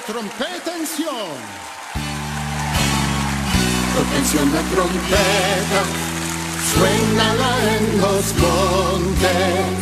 [0.00, 1.40] la trompeta en Sion.
[3.94, 5.80] Toquen la trompeta,
[6.72, 9.80] suénala en los montes.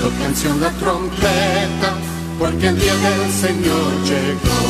[0.00, 1.90] Toquen la trompeta,
[2.38, 4.62] porque el día del Señor llegó.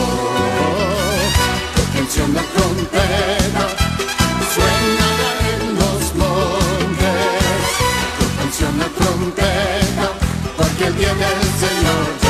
[1.77, 3.64] Toquen la trompeta,
[4.55, 7.70] suénala en los montes.
[8.19, 10.06] Toquen la trompeta,
[10.56, 12.21] porque el día del Señor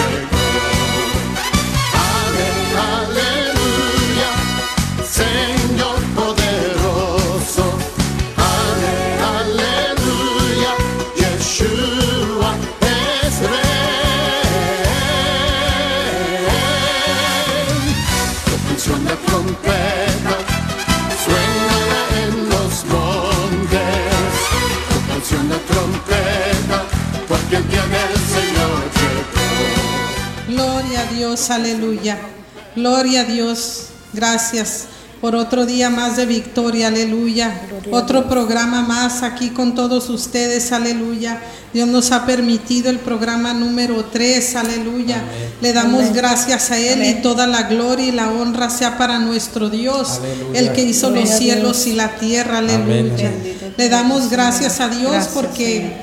[31.33, 32.19] Dios, aleluya.
[32.77, 33.87] Gloria a Dios.
[34.13, 34.85] Gracias
[35.23, 37.59] por otro día más de victoria, aleluya.
[37.91, 41.41] Otro programa más aquí con todos ustedes, aleluya.
[41.73, 45.23] Dios nos ha permitido el programa número 3, aleluya.
[45.63, 49.71] Le damos gracias a Él y toda la gloria y la honra sea para nuestro
[49.71, 50.21] Dios,
[50.53, 53.33] el que hizo los cielos y la tierra, aleluya.
[53.79, 55.97] Le damos gracias a Dios porque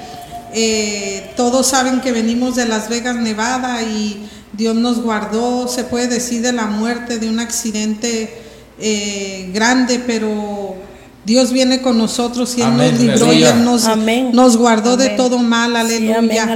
[0.54, 4.28] eh, todos saben que venimos de Las Vegas, Nevada y
[4.60, 8.30] Dios nos guardó, se puede decir, de la muerte, de un accidente
[8.78, 10.76] eh, grande, pero
[11.30, 13.84] Dios viene con nosotros y Él nos libró y Él nos,
[14.34, 15.76] nos guardó de todo mal.
[15.76, 16.48] Aleluya.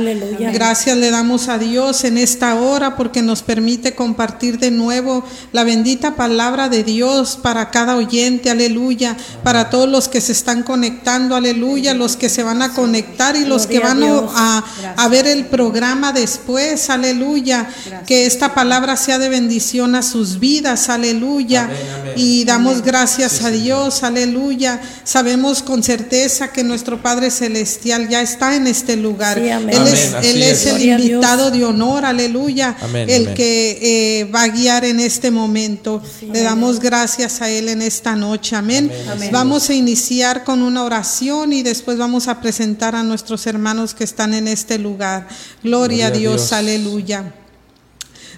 [0.52, 5.64] Gracias le damos a Dios en esta hora porque nos permite compartir de nuevo la
[5.64, 8.50] bendita palabra de Dios para cada oyente.
[8.50, 9.16] Aleluya.
[9.44, 11.36] Para todos los que se están conectando.
[11.36, 11.94] Aleluya.
[11.94, 14.64] Los que se van a conectar y los que van a,
[14.98, 16.90] a, ver el programa después.
[16.90, 17.70] Aleluya.
[18.08, 20.90] Que esta palabra sea de bendición a sus vidas.
[20.90, 21.70] Aleluya.
[22.16, 24.02] Y damos gracias a Dios.
[24.02, 24.63] Aleluya
[25.04, 29.38] Sabemos con certeza que nuestro Padre Celestial ya está en este lugar.
[29.38, 35.32] él es, el invitado de honor, aleluya, el que eh, va a guiar en este
[35.32, 36.02] momento.
[36.22, 38.56] Le damos gracias a Él en esta noche.
[38.56, 38.92] Amén.
[39.32, 44.04] Vamos a iniciar con una oración y después vamos a presentar a nuestros hermanos que
[44.04, 45.28] están en este lugar.
[45.64, 47.34] Gloria, a Dios, aleluya.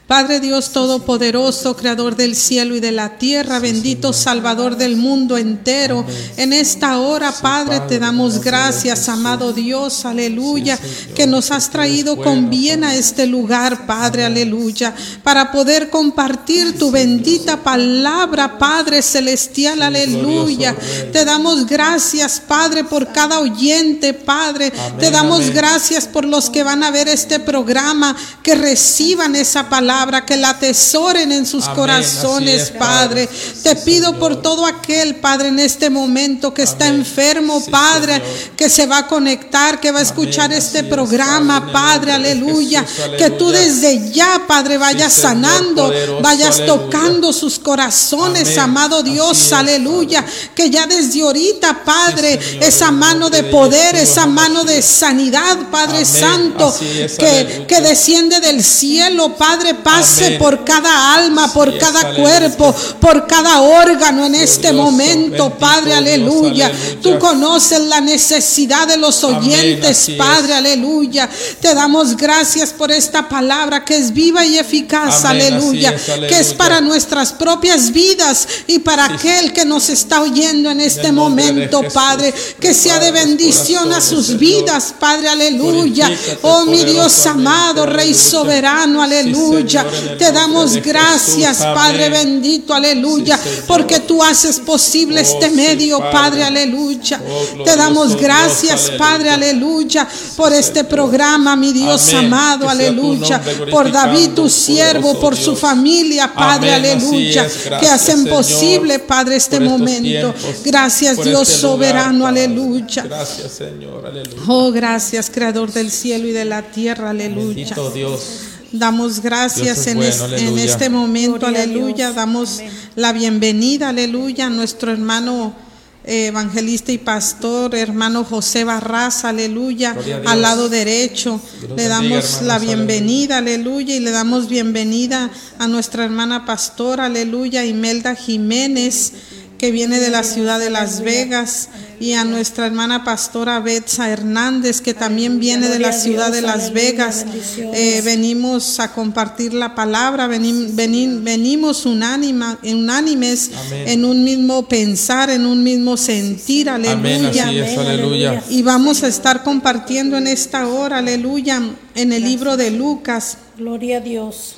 [0.08, 6.06] Padre Dios Todopoderoso, Creador del cielo y de la tierra, bendito Salvador del mundo entero.
[6.38, 10.78] En esta hora, Padre, te damos gracias, amado Dios, aleluya,
[11.16, 14.94] que nos has traído con bien a este lugar, Padre, aleluya,
[15.24, 20.76] para poder compartir tu bendita palabra, Padre celestial, aleluya.
[21.12, 24.72] Te damos gracias, Padre, por cada oyente, Padre.
[25.00, 29.95] Te damos gracias por los que van a ver este programa, que reciban esa palabra
[30.26, 33.30] que la atesoren en sus corazones, Padre.
[33.64, 38.22] Te pido por todo aquel, Padre, en este momento que está enfermo, Padre,
[38.56, 42.86] que se va a conectar, que va a escuchar este programa, Padre, aleluya.
[43.18, 45.92] Que tú desde ya, Padre, vayas sanando,
[46.22, 50.26] vayas tocando sus corazones, amado Dios, aleluya.
[50.54, 56.74] Que ya desde ahorita, Padre, esa mano de poder, esa mano de sanidad, Padre Santo,
[57.18, 63.62] que, que desciende del cielo, Padre pase por cada alma, por cada cuerpo, por cada
[63.62, 66.72] órgano en este momento, Padre, aleluya.
[67.04, 71.30] Tú conoces la necesidad de los oyentes, Padre, aleluya.
[71.62, 75.96] Te damos gracias por esta palabra que es viva y eficaz, aleluya,
[76.28, 81.12] que es para nuestras propias vidas y para aquel que nos está oyendo en este
[81.12, 86.10] momento, Padre, que sea de bendición a sus vidas, Padre, aleluya.
[86.42, 89.75] Oh, mi Dios amado, Rey soberano, aleluya.
[89.84, 97.22] Te damos gracias, Padre bendito, aleluya, porque tú haces posible este medio, Padre, aleluya.
[97.28, 103.42] Oh, Te damos gracias, Padre, aleluya, por este programa, mi Dios amado, aleluya,
[103.72, 107.48] por David, tu siervo, por su familia, Padre, aleluya,
[107.80, 110.34] que hacen posible, Padre, este momento.
[110.64, 113.04] Gracias, Dios este soberano, aleluya.
[113.04, 114.42] Gracias, Señor, aleluya.
[114.48, 117.76] Oh, gracias, Creador del cielo y de la tierra, aleluya.
[117.94, 118.55] Dios.
[118.72, 122.12] Damos gracias en, este momento, aleluya.
[122.12, 122.62] Damos
[122.96, 125.56] la bienvenida, aleluya, a nuestro hermano
[126.04, 129.96] eh, evangelista y pastor, hermano José Barras, aleluya,
[130.26, 131.40] al lado derecho.
[131.76, 138.16] Le damos la bienvenida, aleluya, y le damos bienvenida a nuestra hermana pastora, aleluya, Imelda
[138.16, 139.14] Jiménez.
[139.58, 144.82] que viene de la ciudad de Las Vegas, y a nuestra hermana pastora Betsa Hernández,
[144.82, 147.26] que también viene de la ciudad de Las Vegas.
[147.74, 153.88] Eh, venimos a compartir la palabra, venim- venim- venimos unánima- unánimes Amén.
[153.88, 158.44] en un mismo pensar, en un mismo sentir, es, aleluya.
[158.50, 161.62] Y vamos a estar compartiendo en esta hora, aleluya,
[161.96, 163.38] en el libro de Lucas.
[163.58, 164.56] Gloria a Dios.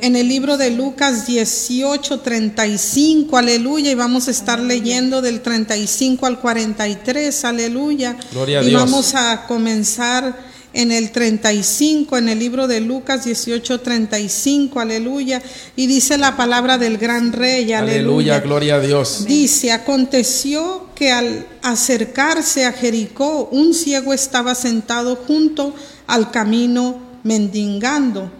[0.00, 6.26] En el libro de Lucas 18, 35, aleluya, y vamos a estar leyendo del 35
[6.26, 8.16] al 43, aleluya.
[8.32, 8.80] Gloria a y Dios.
[8.80, 10.38] vamos a comenzar
[10.72, 15.42] en el 35, en el libro de Lucas 18, 35, aleluya.
[15.74, 18.40] Y dice la palabra del gran rey, Aleluya, aleluya.
[18.40, 19.24] gloria a Dios.
[19.26, 25.74] Dice, aconteció que al acercarse a Jericó, un ciego estaba sentado junto
[26.06, 28.30] al camino mendigando.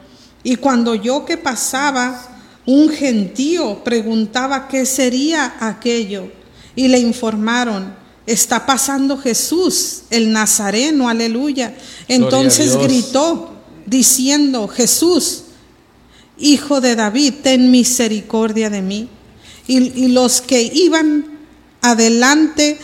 [0.48, 2.26] Y cuando yo que pasaba,
[2.64, 6.32] un gentío preguntaba qué sería aquello.
[6.74, 11.76] Y le informaron, está pasando Jesús, el Nazareno, aleluya.
[12.08, 15.42] Entonces gritó diciendo, Jesús,
[16.38, 19.10] Hijo de David, ten misericordia de mí.
[19.66, 21.26] Y, y los que iban
[21.82, 22.78] adelante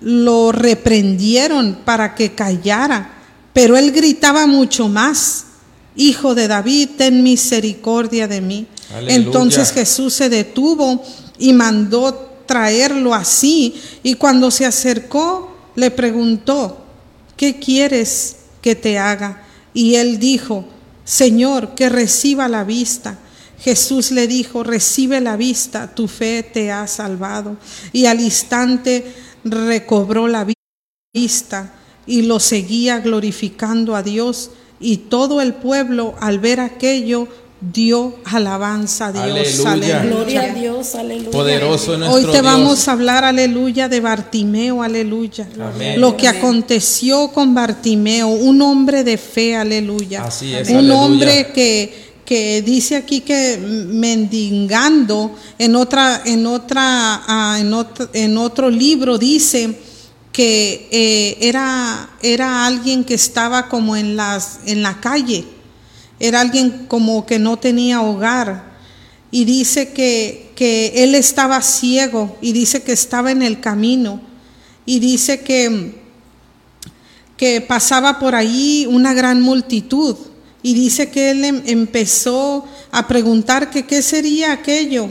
[0.00, 3.12] lo reprendieron para que callara,
[3.52, 5.44] pero él gritaba mucho más,
[5.96, 8.66] Hijo de David, ten misericordia de mí.
[8.94, 9.14] Aleluya.
[9.16, 11.02] Entonces Jesús se detuvo
[11.38, 16.84] y mandó traerlo así, y cuando se acercó le preguntó,
[17.36, 19.44] ¿qué quieres que te haga?
[19.72, 20.64] Y él dijo,
[21.04, 23.18] Señor, que reciba la vista.
[23.60, 27.56] Jesús le dijo, recibe la vista, tu fe te ha salvado.
[27.92, 29.12] Y al instante
[29.44, 30.54] recobró la vi-
[31.14, 31.72] vista
[32.06, 34.50] y lo seguía glorificando a Dios.
[34.80, 37.28] Y todo el pueblo al ver aquello
[37.60, 39.66] dio alabanza a Dios.
[39.66, 40.02] Aleluya.
[40.02, 40.94] Gloria a Dios.
[40.94, 41.30] Aleluya.
[41.30, 42.42] Poderoso nuestro Hoy te Dios.
[42.42, 45.46] vamos a hablar, aleluya, de Bartimeo, aleluya.
[45.60, 46.00] Amén.
[46.00, 50.24] Lo que aconteció con Bartimeo, un hombre de fe, aleluya.
[50.24, 51.00] Así es, un aleluya.
[51.00, 51.92] hombre que,
[52.24, 59.18] que dice aquí que mendigando, en otra, en otra, ah, en otro, en otro libro
[59.18, 59.78] dice
[60.32, 65.44] que eh, era, era alguien que estaba como en las, en la calle,
[66.18, 68.70] era alguien como que no tenía hogar.
[69.32, 74.20] Y dice que, que él estaba ciego y dice que estaba en el camino.
[74.84, 76.00] Y dice que,
[77.36, 80.16] que pasaba por ahí una gran multitud.
[80.62, 85.08] Y dice que él em- empezó a preguntar que qué sería aquello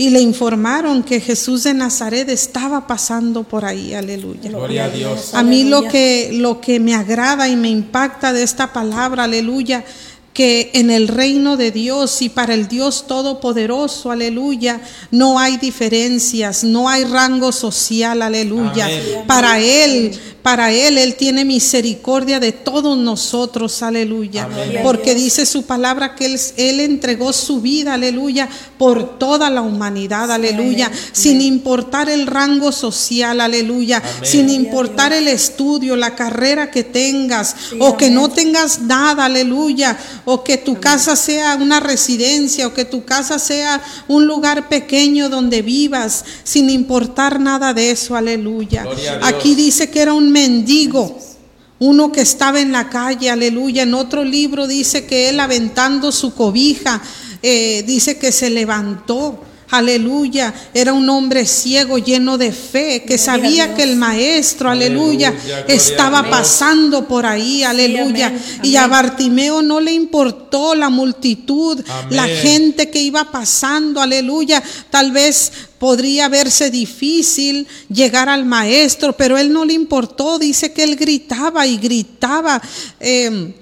[0.00, 4.48] y le informaron que Jesús de Nazaret estaba pasando por ahí, aleluya.
[4.48, 5.34] Gloria a Dios.
[5.34, 9.84] A mí lo que, lo que me agrada y me impacta de esta palabra, aleluya,
[10.32, 14.80] que en el reino de Dios y para el Dios Todopoderoso, aleluya,
[15.10, 18.86] no hay diferencias, no hay rango social, aleluya.
[18.86, 19.24] Amén.
[19.26, 20.16] Para Él,
[20.48, 24.44] para Él, Él tiene misericordia de todos nosotros, aleluya.
[24.44, 24.80] Amén.
[24.82, 28.48] Porque dice su palabra que él, él entregó su vida, aleluya,
[28.78, 34.12] por toda la humanidad, aleluya, sin importar el rango social, aleluya, Amén.
[34.22, 40.44] sin importar el estudio, la carrera que tengas, o que no tengas nada, aleluya, o
[40.44, 45.60] que tu casa sea una residencia, o que tu casa sea un lugar pequeño donde
[45.60, 48.86] vivas, sin importar nada de eso, aleluya.
[49.20, 51.18] Aquí dice que era un mendigo.
[51.80, 53.82] Uno que estaba en la calle, aleluya.
[53.82, 57.00] En otro libro dice que él aventando su cobija,
[57.42, 59.40] eh, dice que se levantó.
[59.70, 65.34] Aleluya, era un hombre ciego lleno de fe, que sabía que el maestro, aleluya,
[65.68, 68.28] estaba pasando por ahí, aleluya.
[68.28, 68.86] amén, Y a.
[68.86, 74.62] Bartimeo no le importó la multitud, la gente que iba pasando, aleluya.
[74.88, 80.38] Tal vez podría verse difícil llegar al maestro, pero él no le importó.
[80.38, 82.60] Dice que él gritaba y gritaba.
[83.00, 83.54] eh,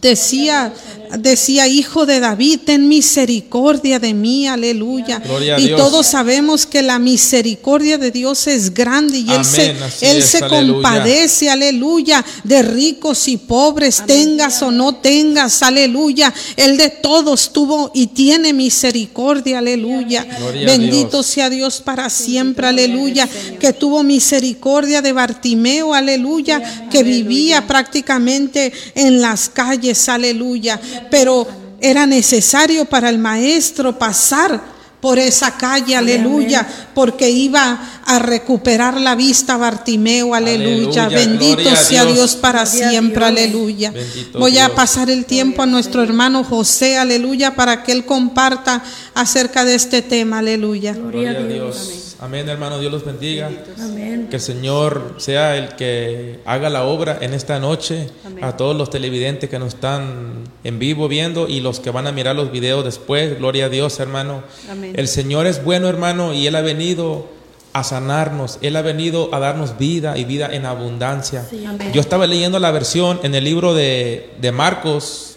[0.00, 0.72] Decía,
[1.18, 5.20] decía, hijo de David, ten misericordia de mí, aleluya.
[5.58, 5.80] Y Dios.
[5.80, 10.38] todos sabemos que la misericordia de Dios es grande y Él se, él es, se
[10.38, 10.72] aleluya.
[10.74, 16.32] compadece, aleluya, de ricos y pobres, tengas o no tengas, aleluya.
[16.56, 20.24] Él de todos tuvo y tiene misericordia, aleluya.
[20.24, 21.26] Gloria Bendito Dios.
[21.26, 23.28] sea Dios para siempre, aleluya.
[23.58, 30.80] Que tuvo misericordia de Bartimeo, aleluya, que vivía prácticamente en las calles, aleluya.
[31.10, 31.46] Pero
[31.80, 34.60] era necesario para el maestro pasar
[35.00, 41.06] por esa calle, aleluya, porque iba a recuperar la vista Bartimeo, aleluya.
[41.06, 42.14] Aleluya, Bendito sea Dios.
[42.14, 43.38] Dios para Gloria siempre, Dios.
[43.38, 43.90] aleluya.
[43.92, 48.82] Bendito Voy a pasar el tiempo a nuestro hermano José, aleluya, para que él comparta
[49.14, 50.92] acerca de este tema, aleluya.
[50.92, 51.88] Gloria a Gloria a Dios.
[51.88, 52.09] Dios.
[52.22, 52.78] Amén, hermano.
[52.78, 53.50] Dios los bendiga.
[53.78, 54.28] Amén.
[54.28, 58.10] Que el Señor sea el que haga la obra en esta noche.
[58.26, 58.44] Amén.
[58.44, 62.12] A todos los televidentes que nos están en vivo viendo y los que van a
[62.12, 63.38] mirar los videos después.
[63.38, 64.42] Gloria a Dios, hermano.
[64.70, 64.92] Amén.
[64.96, 67.26] El Señor es bueno, hermano, y Él ha venido
[67.72, 68.58] a sanarnos.
[68.60, 71.46] Él ha venido a darnos vida y vida en abundancia.
[71.48, 71.90] Sí, amén.
[71.94, 75.36] Yo estaba leyendo la versión en el libro de, de Marcos,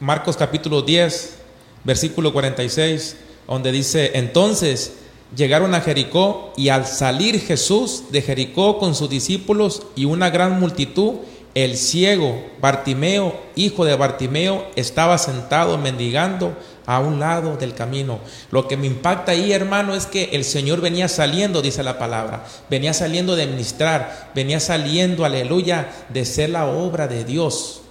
[0.00, 1.36] Marcos capítulo 10,
[1.84, 4.94] versículo 46, donde dice, entonces
[5.36, 10.58] llegaron a Jericó y al salir Jesús de Jericó con sus discípulos y una gran
[10.58, 11.14] multitud,
[11.54, 16.56] el ciego Bartimeo, hijo de Bartimeo, estaba sentado mendigando
[16.86, 18.18] a un lado del camino.
[18.50, 22.46] Lo que me impacta ahí, hermano, es que el Señor venía saliendo, dice la palabra,
[22.70, 27.82] venía saliendo de ministrar, venía saliendo, aleluya, de ser la obra de Dios.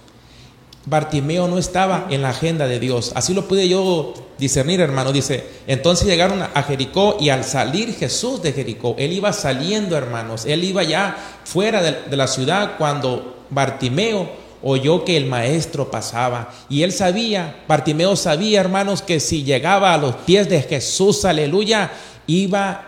[0.88, 3.12] Bartimeo no estaba en la agenda de Dios.
[3.14, 5.12] Así lo pude yo discernir, hermano.
[5.12, 10.46] Dice, entonces llegaron a Jericó y al salir Jesús de Jericó, él iba saliendo, hermanos.
[10.46, 14.30] Él iba ya fuera de, de la ciudad cuando Bartimeo
[14.62, 16.50] oyó que el maestro pasaba.
[16.70, 21.90] Y él sabía, Bartimeo sabía, hermanos, que si llegaba a los pies de Jesús, aleluya,
[22.26, 22.87] iba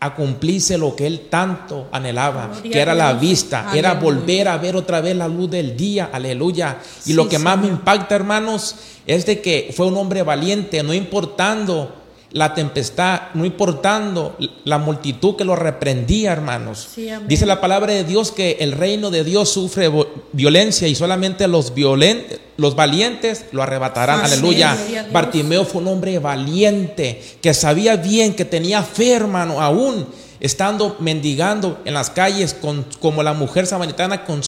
[0.00, 4.56] a cumplirse lo que él tanto anhelaba, Gloria que era la vista, era volver a
[4.56, 6.78] ver otra vez la luz del día, aleluya.
[7.04, 8.76] Y Sí, lo que más me impacta, hermanos,
[9.06, 11.99] es de que fue un hombre valiente, no importando
[12.32, 16.88] la tempestad, no importando la multitud que lo reprendía, hermanos.
[16.94, 17.08] Sí.
[17.26, 19.90] Dice la palabra de Dios que el reino de Dios sufre
[20.32, 22.24] violencia y solamente los violen-
[22.56, 24.20] los valientes lo arrebatarán.
[24.20, 24.76] Aleluya.
[25.12, 30.06] Bartimeo fue un hombre valiente que sabía bien que tenía fe, hermano, aún
[30.40, 34.42] estando mendigando en las calles con, como la mujer samaritana con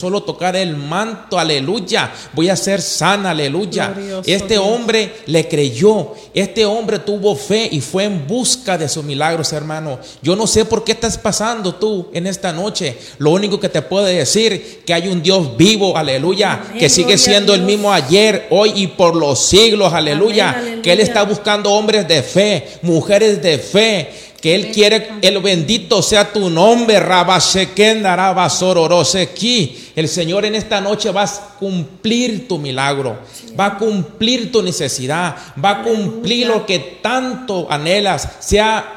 [0.00, 3.88] solo tocar el manto, aleluya, voy a ser sana, aleluya.
[3.88, 4.64] Glorioso Este Dios.
[4.66, 9.98] hombre le creyó, este hombre tuvo fe y fue en busca de sus milagros, hermano.
[10.22, 12.96] Yo no sé por qué estás pasando tú en esta noche.
[13.18, 17.18] Lo único que te puedo decir que hay un Dios vivo, aleluya, Amén, que sigue
[17.18, 20.56] siendo el mismo ayer, hoy y por los siglos, aleluya.
[20.58, 21.36] Amén, Que Él está aleluya.
[21.38, 24.29] buscando hombres de fe, mujeres de fe.
[24.40, 29.92] Que Él quiere, el bendito sea tu nombre, Rabashekenda, Rabasororoseki.
[29.96, 33.18] El Señor en esta noche va a cumplir tu milagro,
[33.58, 38.96] va a cumplir tu necesidad, va a cumplir lo que tanto anhelas, sea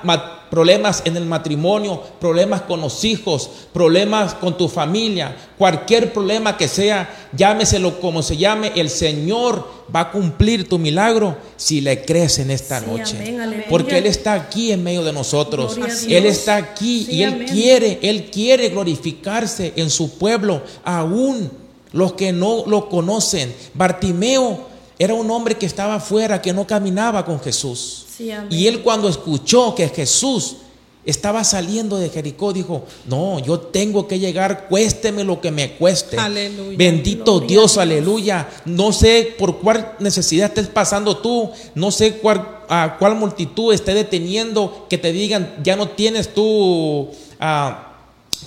[0.54, 6.68] problemas en el matrimonio, problemas con los hijos, problemas con tu familia, cualquier problema que
[6.68, 12.38] sea, llámeselo como se llame, el Señor va a cumplir tu milagro si le crees
[12.38, 13.18] en esta Sí, noche.
[13.18, 13.66] amén.
[13.68, 15.76] Porque Él está aquí en medio de nosotros.
[16.08, 17.48] Él está aquí Sí, y Él amén.
[17.48, 21.50] quiere, Él quiere glorificarse en su pueblo, aún
[21.94, 23.52] los que no lo conocen.
[23.74, 24.68] Bartimeo
[25.00, 28.06] era un hombre que estaba afuera, que no caminaba con Jesús.
[28.18, 28.32] Sí.
[28.50, 30.58] Y él cuando escuchó que Jesús
[31.06, 36.18] estaba saliendo de Jericó, dijo, no, yo tengo que llegar, cuésteme lo que me cueste.
[36.18, 36.78] Aleluya.
[36.78, 37.78] Bendito Dios.
[37.78, 38.50] aleluya.
[38.66, 43.94] No sé por cuál necesidad estés pasando tú, no sé cuál, a cuál multitud esté
[43.94, 47.10] deteniendo que te digan, ya no tienes tú,
[47.40, 47.94] ah,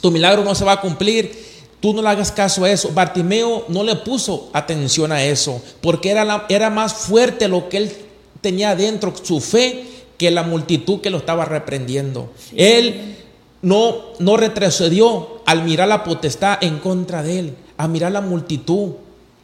[0.01, 1.56] tu milagro no se va a cumplir.
[1.81, 2.91] Tú no le hagas caso a eso.
[2.93, 7.77] Bartimeo no le puso atención a eso, porque era, la- era más fuerte lo que
[7.79, 7.93] él
[8.41, 9.85] tenía dentro, su fe,
[10.19, 12.31] que la multitud que lo estaba reprendiendo.
[12.55, 13.17] Él
[13.63, 18.93] no, no retrocedió al mirar la potestad en contra de él, a mirar la multitud.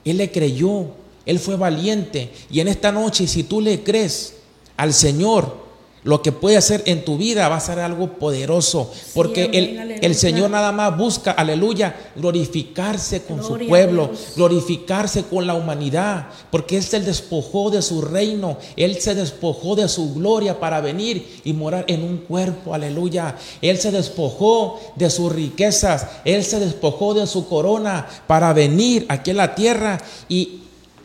[0.04, 0.86] Él le creyó,
[1.26, 2.30] él fue valiente.
[2.50, 4.34] Y en esta noche, si tú le crees
[4.76, 5.61] al Señor,
[6.04, 8.90] lo que puede hacer en tu vida va a ser algo poderoso.
[9.14, 15.46] Porque el, el Señor nada más busca, aleluya, glorificarse con Gloria su pueblo, glorificarse con
[15.46, 20.58] la humanidad, porque Él se despojó de su reino, Él se despojó de su gloria
[20.58, 23.36] para venir y morar en un cuerpo, aleluya.
[23.60, 29.30] Él se despojó de sus riquezas, Él se despojó de su corona para venir aquí
[29.30, 30.62] a la tierra y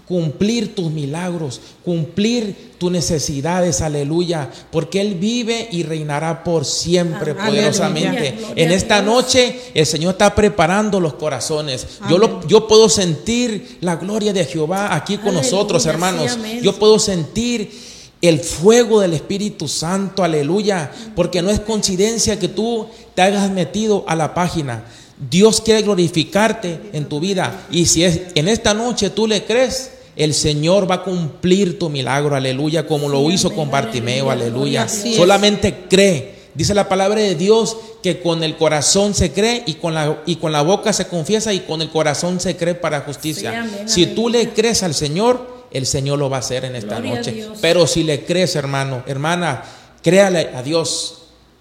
[0.08, 8.38] cumplir tus milagros, cumplir tus necesidades, aleluya, porque Él vive y reinará por siempre poderosamente.
[8.56, 11.86] En esta noche el Señor está preparando los corazones.
[12.10, 16.38] Yo, lo- yo puedo sentir la gloria de Jehová aquí con Aleluya, nosotros, hermanos.
[16.62, 17.70] Yo puedo sentir
[18.22, 24.06] el fuego del Espíritu Santo, aleluya, porque no es coincidencia que tú te hayas metido
[24.08, 24.86] a la página.
[25.30, 29.92] Dios quiere glorificarte en tu vida y si es en esta noche tú le crees,
[30.18, 34.32] el Señor va a cumplir tu milagro, aleluya, como lo Sí, hizo amén, con Bartimeo,
[34.32, 34.88] aleluya.
[34.88, 36.36] Solamente cree.
[36.56, 40.38] Dice la palabra de Dios que con el corazón se cree y con la, y
[40.38, 43.52] con la boca se confiesa y con el corazón se cree para justicia.
[43.52, 46.76] Sí, amén, si tú le crees al Señor, el Señor lo va a hacer en
[46.76, 47.48] esta Gloria noche.
[47.62, 49.64] Pero si le crees, hermano, hermana,
[50.02, 51.14] créale a Dios.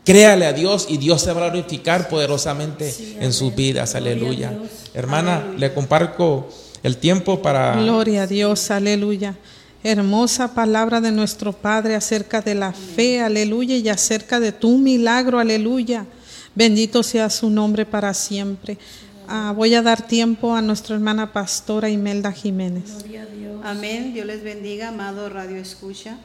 [0.03, 3.97] Créale a Dios y Dios se va a glorificar poderosamente en sus vidas.
[3.97, 4.57] Aleluya.
[4.95, 5.59] Hermana, Aleluya.
[5.59, 6.49] le comparto
[6.87, 7.75] el tiempo para...
[7.75, 9.35] Gloria a Dios, aleluya.
[9.83, 15.40] Hermosa palabra de nuestro Padre acerca de la fe, aleluya, y acerca de tu milagro,
[15.40, 16.07] aleluya.
[16.55, 18.78] Bendito sea su nombre para siempre.
[19.26, 22.99] Ah, voy a dar tiempo a nuestra hermana pastora Imelda Jiménez.
[23.00, 23.61] Gloria a Dios.
[23.64, 24.14] Amén.
[24.14, 26.19] Dios les bendiga, amado Radio Escucha.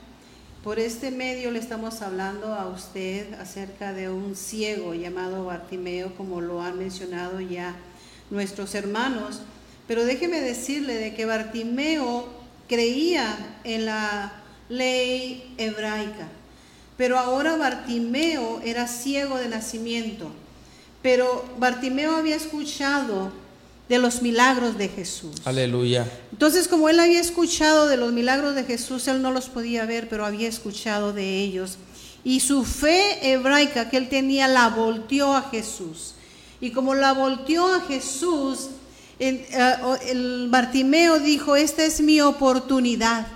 [0.64, 6.40] Por este medio le estamos hablando a usted acerca de un ciego llamado Bartimeo, como
[6.40, 7.76] lo han mencionado ya
[8.30, 9.42] nuestros hermanos.
[9.92, 12.26] Pero déjeme decirle de que Bartimeo
[12.70, 16.30] creía en la ley hebraica,
[16.96, 20.32] pero ahora Bartimeo era ciego de nacimiento.
[21.02, 23.34] Pero Bartimeo había escuchado
[23.90, 25.36] de los milagros de Jesús.
[25.44, 26.10] Aleluya.
[26.32, 30.08] Entonces, como él había escuchado de los milagros de Jesús, él no los podía ver,
[30.08, 31.78] pero había escuchado de ellos.
[32.24, 36.14] Y su fe hebraica que él tenía la volteó a Jesús.
[36.62, 38.70] Y como la volteó a Jesús,
[39.22, 39.76] eh,
[40.10, 43.28] el Bartimeo dijo, esta es mi oportunidad.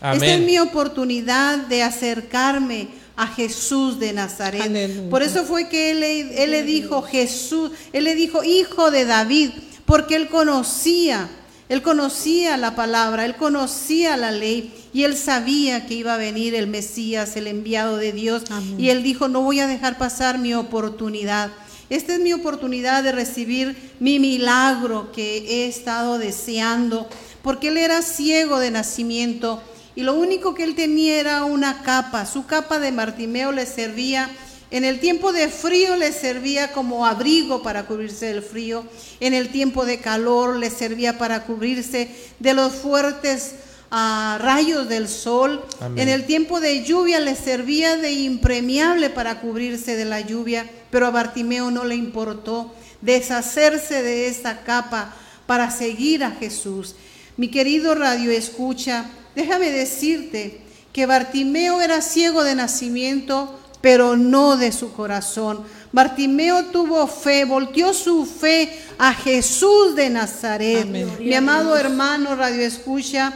[0.00, 4.62] Esta es mi oportunidad de acercarme a Jesús de Nazaret.
[4.62, 5.10] Aleluya.
[5.10, 9.04] Por eso fue que él, le- él le dijo Jesús, él le dijo hijo de
[9.04, 9.50] David,
[9.86, 11.28] porque él conocía,
[11.68, 16.54] él conocía la palabra, él conocía la ley y él sabía que iba a venir
[16.54, 18.44] el Mesías, el enviado de Dios.
[18.50, 18.76] Amén.
[18.78, 21.50] Y él dijo, no voy a dejar pasar mi oportunidad.
[21.90, 27.08] Esta es mi oportunidad de recibir mi milagro que he estado deseando,
[27.42, 29.62] porque él era ciego de nacimiento
[29.96, 32.26] y lo único que él tenía era una capa.
[32.26, 34.30] Su capa de Martimeo le servía,
[34.70, 38.84] en el tiempo de frío le servía como abrigo para cubrirse del frío,
[39.18, 43.54] en el tiempo de calor le servía para cubrirse de los fuertes
[43.90, 45.98] ah, rayos del sol, Amén.
[45.98, 51.06] en el tiempo de lluvia le servía de impremiable para cubrirse de la lluvia, pero
[51.06, 55.14] a Bartimeo no le importó deshacerse de esa capa
[55.46, 56.94] para seguir a Jesús.
[57.36, 60.60] Mi querido radio escucha, déjame decirte
[60.92, 65.62] que Bartimeo era ciego de nacimiento, pero no de su corazón.
[65.92, 70.82] Bartimeo tuvo fe, volteó su fe a Jesús de Nazaret.
[70.82, 71.16] Amén.
[71.20, 73.32] Mi amado hermano radio escucha,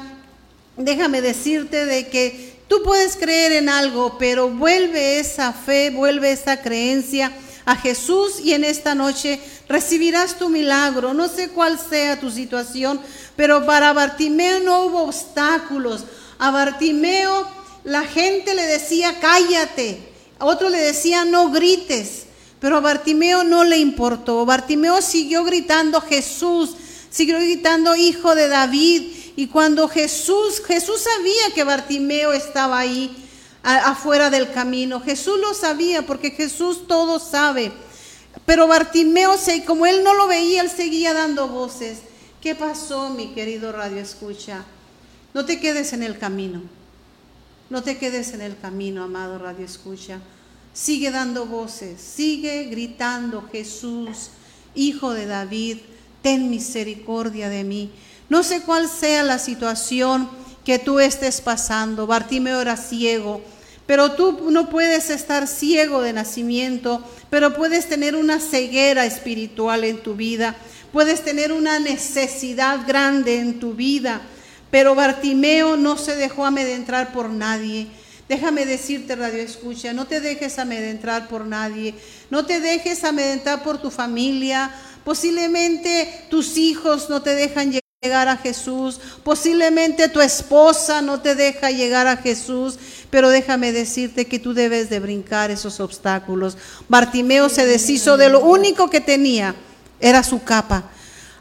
[0.84, 6.62] déjame decirte de que tú puedes creer en algo, pero vuelve esa fe, vuelve esa
[6.62, 7.32] creencia
[7.64, 11.14] a Jesús y en esta noche recibirás tu milagro.
[11.14, 13.00] No sé cuál sea tu situación,
[13.36, 16.04] pero para Bartimeo no hubo obstáculos.
[16.38, 17.46] A Bartimeo
[17.84, 19.98] la gente le decía, cállate.
[20.38, 22.24] A otro le decía, no grites.
[22.60, 24.44] Pero a Bartimeo no le importó.
[24.46, 26.76] Bartimeo siguió gritando, Jesús,
[27.10, 29.02] siguió gritando, hijo de David.
[29.36, 33.16] Y cuando Jesús, Jesús sabía que Bartimeo estaba ahí
[33.62, 35.00] afuera del camino.
[35.00, 37.72] Jesús lo sabía porque Jesús todo sabe.
[38.44, 39.34] Pero Bartimeo,
[39.66, 41.98] como él no lo veía, él seguía dando voces.
[42.40, 44.64] ¿Qué pasó, mi querido Radio Escucha?
[45.32, 46.62] No te quedes en el camino.
[47.70, 50.20] No te quedes en el camino, amado Radio Escucha.
[50.74, 54.30] Sigue dando voces, sigue gritando, Jesús,
[54.74, 55.78] Hijo de David,
[56.22, 57.90] ten misericordia de mí.
[58.32, 60.26] No sé cuál sea la situación
[60.64, 62.06] que tú estés pasando.
[62.06, 63.42] Bartimeo era ciego,
[63.84, 70.02] pero tú no puedes estar ciego de nacimiento, pero puedes tener una ceguera espiritual en
[70.02, 70.56] tu vida.
[70.94, 74.22] Puedes tener una necesidad grande en tu vida.
[74.70, 77.88] Pero Bartimeo no se dejó amedrentar por nadie.
[78.30, 81.94] Déjame decirte, Radio Escucha, no te dejes amedrentar por nadie.
[82.30, 84.74] No te dejes amedrentar por tu familia.
[85.04, 88.98] Posiblemente tus hijos no te dejan llegar a Jesús.
[89.22, 92.76] Posiblemente tu esposa no te deja llegar a Jesús.
[93.10, 96.56] Pero déjame decirte que tú debes de brincar esos obstáculos.
[96.88, 99.54] Bartimeo se deshizo de lo único que tenía,
[100.00, 100.90] era su capa.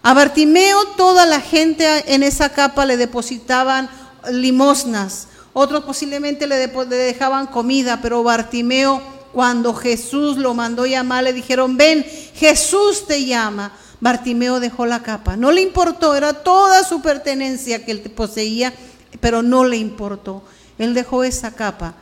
[0.04, 3.90] A Bartimeo toda la gente en esa capa le depositaban
[4.32, 9.02] limosnas, otros posiblemente le dejaban comida, pero Bartimeo
[9.34, 13.72] cuando Jesús lo mandó llamar le dijeron, ven, Jesús te llama.
[14.02, 18.74] Bartimeo dejó la capa, no le importó, era toda su pertenencia que él poseía,
[19.20, 20.44] pero no le importó.
[20.80, 21.94] Él dejó esa capa.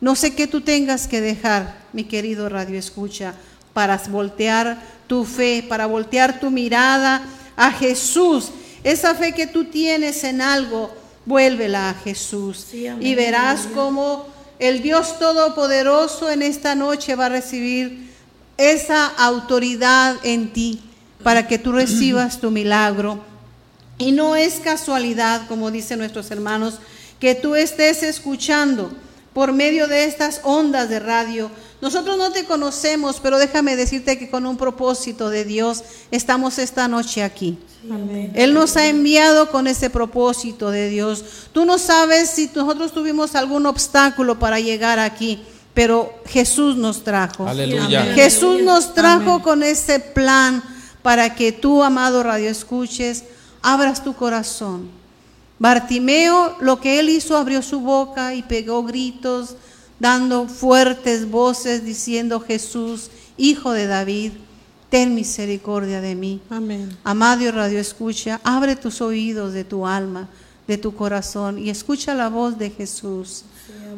[0.00, 3.34] No sé qué tú tengas que dejar, mi querido Radio Escucha,
[3.74, 7.22] para voltear tu fe, para voltear tu mirada
[7.56, 8.50] a Jesús.
[8.82, 12.68] Esa fe que tú tienes en algo, vuélvela a Jesús.
[12.70, 13.06] Sí, amén.
[13.06, 14.26] y verás cómo
[14.58, 18.08] el Dios Todopoderoso en esta noche va a recibir
[18.56, 20.87] esa autoridad en ti
[21.22, 23.20] para que tú recibas tu milagro.
[23.98, 26.78] Y no es casualidad, como dicen nuestros hermanos,
[27.18, 28.92] que tú estés escuchando
[29.32, 31.50] por medio de estas ondas de radio
[31.80, 36.88] Nosotros no te conocemos, pero déjame decirte que con un propósito de Dios estamos esta
[36.88, 37.56] noche aquí.
[37.88, 38.32] Amén.
[38.34, 41.24] Él nos ha enviado con ese propósito de Dios.
[41.52, 45.40] Tú no sabes si nosotros tuvimos algún obstáculo para llegar aquí,
[45.72, 47.46] pero Jesús nos trajo.
[47.46, 48.12] Aleluya.
[48.12, 49.42] Jesús nos trajo Amén.
[49.42, 50.60] con ese plan
[51.02, 53.24] para que tú, amado radio escuches,
[53.62, 54.90] abras tu corazón.
[55.58, 59.56] Bartimeo, lo que él hizo, abrió su boca y pegó gritos,
[59.98, 64.32] dando fuertes voces, diciendo, Jesús, hijo de David,
[64.90, 66.40] ten misericordia de mí.
[66.50, 66.96] Amén.
[67.04, 70.28] Amado Radio Escucha, abre tus oídos de tu alma,
[70.66, 73.44] de tu corazón y escucha la voz de Jesús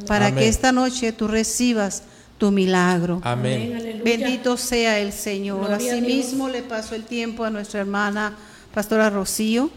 [0.07, 0.39] para Amén.
[0.39, 2.05] que esta noche tú recibas
[2.39, 3.21] tu milagro.
[3.23, 3.90] Amén.
[4.01, 4.27] Aleluya.
[4.27, 5.67] Bendito sea el Señor.
[5.67, 8.37] Gloria Asimismo le paso el tiempo a nuestra hermana
[8.75, 9.71] Pastora Rocío.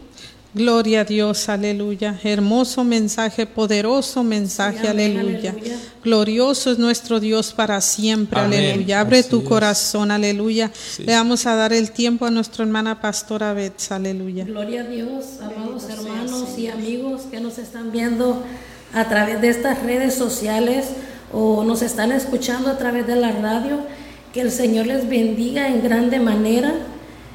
[0.56, 2.16] Gloria a Dios, aleluya.
[2.22, 5.50] Hermoso mensaje, poderoso mensaje, Sí, amén, aleluya.
[5.50, 5.78] aleluya.
[6.04, 8.60] Glorioso es nuestro Dios para siempre, Amén.
[8.60, 9.00] aleluya.
[9.00, 9.44] Abre Así tu es.
[9.48, 10.70] corazón, aleluya.
[10.72, 11.02] Sí.
[11.02, 14.44] Le vamos a dar el tiempo a nuestra hermana Pastora Betts, aleluya.
[14.44, 18.44] Gloria a Dios, amados hermanos y amigos que nos están viendo
[18.92, 20.86] a través de estas redes sociales
[21.32, 23.80] o nos están escuchando a través de la radio.
[24.34, 26.74] Que el Señor les bendiga en grande manera.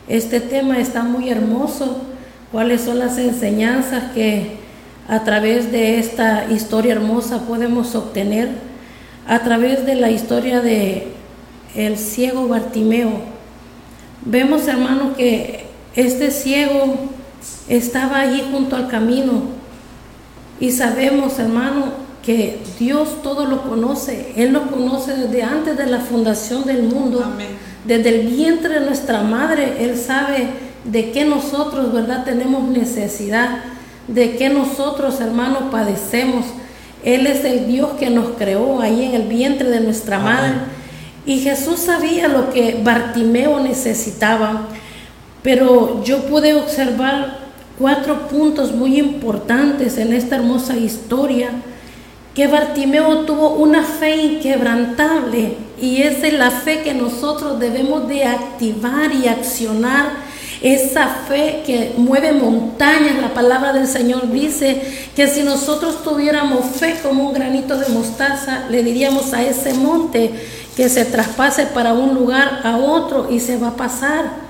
[0.09, 2.01] Este tema está muy hermoso.
[2.51, 4.57] ¿Cuáles son las enseñanzas que
[5.07, 8.49] a través de esta historia hermosa podemos obtener?
[9.29, 11.07] A través de la historia de
[11.73, 13.21] el ciego Bartimeo.
[14.25, 16.95] Vemos, hermano, que este ciego
[17.69, 19.43] estaba allí junto al camino
[20.59, 21.93] y sabemos, hermano,
[22.29, 24.33] que Dios todo lo conoce.
[24.35, 27.47] Él lo conoce desde antes de la fundación del mundo, Amén.
[27.85, 29.77] desde el vientre de nuestra madre.
[29.79, 30.45] Él sabe
[30.83, 33.61] de qué nosotros, ¿verdad?, tenemos necesidad,
[34.07, 36.45] de qué nosotros, hermano, padecemos.
[37.03, 40.31] Él es el Dios que nos creó ahí en el vientre de nuestra Amén.
[40.31, 40.53] madre.
[41.25, 44.67] Y Jesús sabía lo que Bartimeo necesitaba,
[45.41, 47.39] pero yo pude observar
[47.79, 51.49] cuatro puntos muy importantes en esta hermosa historia,
[52.39, 58.23] que Bartimeo tuvo una fe inquebrantable y es de la fe que nosotros debemos de
[58.23, 60.11] activar y accionar.
[60.61, 64.81] Esa fe que mueve montañas, la palabra del Señor dice
[65.17, 70.31] que si nosotros tuviéramos fe como un granito de mostaza, le diríamos a ese monte
[70.77, 74.48] que se traspase para un lugar a otro y se va a pasar.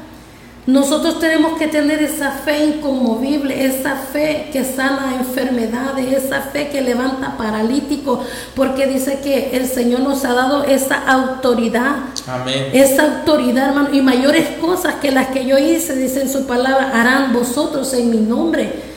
[0.68, 6.82] Nosotros tenemos que tener esa fe inconmovible, esa fe que sana enfermedades, esa fe que
[6.82, 8.20] levanta paralíticos,
[8.56, 11.96] porque dice que el Señor nos ha dado esa autoridad.
[12.28, 12.68] Amén.
[12.74, 16.92] Esa autoridad, hermano, y mayores cosas que las que yo hice, dice en su palabra,
[16.94, 18.90] harán vosotros en mi nombre.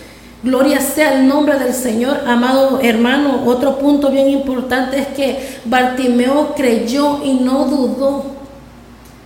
[0.42, 3.44] Gloria sea el nombre del Señor, amado hermano.
[3.46, 8.24] Otro punto bien importante es que Bartimeo creyó y no dudó.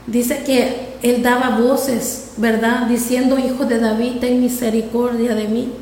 [0.06, 2.86] Dice que él daba voces, ¿verdad?
[2.86, 5.72] Diciendo, hijo de David, ten misericordia de mí.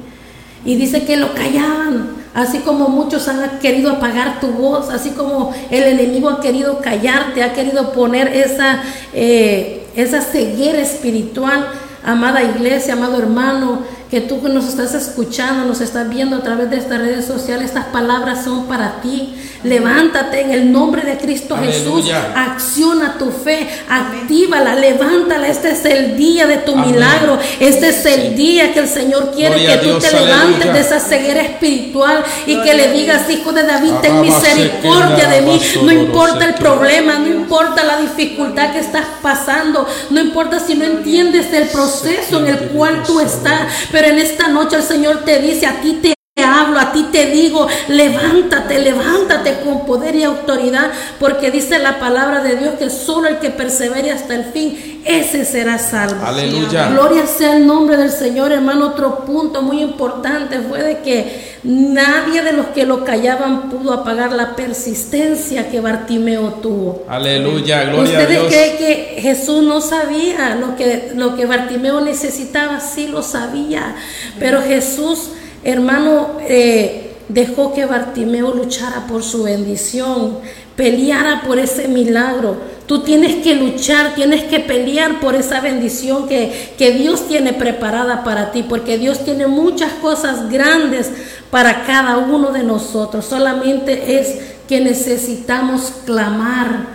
[0.65, 5.55] Y dice que lo callaban, así como muchos han querido apagar tu voz, así como
[5.71, 8.83] el enemigo ha querido callarte, ha querido poner esa,
[9.13, 11.69] eh, esa ceguera espiritual.
[12.03, 13.81] Amada iglesia, amado hermano,
[14.15, 17.67] que tú que nos estás escuchando, nos estás viendo a través de estas redes sociales,
[17.71, 19.35] estas palabras son para ti.
[19.65, 22.09] Levántate en el nombre de Cristo Jesús.
[22.37, 25.49] Acciona tu fe, actívala, levántala.
[25.49, 26.93] Este es el día de tu Amén.
[26.93, 27.39] milagro.
[27.59, 30.73] Este es el día que el Señor quiere Gloria que tú Dios, te levantes aleluya.
[30.75, 35.61] de esa ceguera espiritual y que le digas, hijo de David, ten misericordia de mí.
[35.83, 40.85] No importa el problema, no importa la dificultad que estás pasando, no importa si no
[40.85, 45.41] entiendes el proceso en el cual tú estás, pero en esta noche el Señor te
[45.41, 50.91] dice, a ti te hablo, a ti te digo, levántate, levántate con poder y autoridad,
[51.21, 55.45] porque dice la palabra de Dios que solo el que persevere hasta el fin, ese
[55.45, 56.27] será salvo.
[56.27, 56.89] Aleluya.
[56.89, 58.87] Gloria sea el nombre del Señor, hermano.
[58.87, 64.33] Otro punto muy importante fue de que nadie de los que lo callaban pudo apagar
[64.33, 67.05] la persistencia que Bartimeo tuvo.
[67.09, 67.85] Aleluya.
[67.85, 68.47] Gloria a ¿Ustedes Dios.
[68.53, 72.81] creen que Jesús no sabía lo que, lo que Bartimeo necesitaba?
[72.81, 73.95] Sí lo sabía,
[74.41, 75.29] pero Jesús,
[75.65, 80.39] hermano, eh, dejó que Bartimeo luchara por su bendición,
[80.77, 82.57] peleara por ese milagro.
[82.87, 88.23] Tú tienes que luchar, tienes que pelear por esa bendición que, que Dios tiene preparada
[88.25, 91.11] para ti, porque Dios tiene muchas cosas grandes
[91.51, 93.25] para cada uno de nosotros.
[93.25, 96.94] Solamente es que necesitamos clamar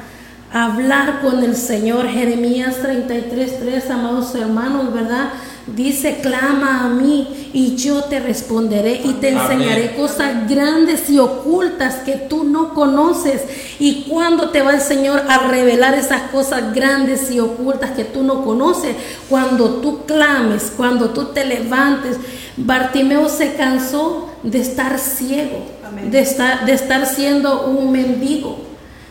[0.52, 2.08] hablar con el Señor.
[2.08, 5.30] Jeremías 33, 3, amados hermanos, ¿verdad?
[5.76, 9.44] Dice, clama a mí y yo te responderé y te Amén.
[9.44, 13.44] enseñaré cosas grandes y ocultas que tú no conoces.
[13.78, 18.24] ¿Y cuándo te va el Señor a revelar esas cosas grandes y ocultas que tú
[18.24, 18.96] no conoces?
[19.30, 22.18] Cuando tú clames, cuando tú te levantes.
[22.58, 25.66] Bartimeo se cansó de estar ciego,
[26.10, 28.69] de estar, de estar siendo un mendigo.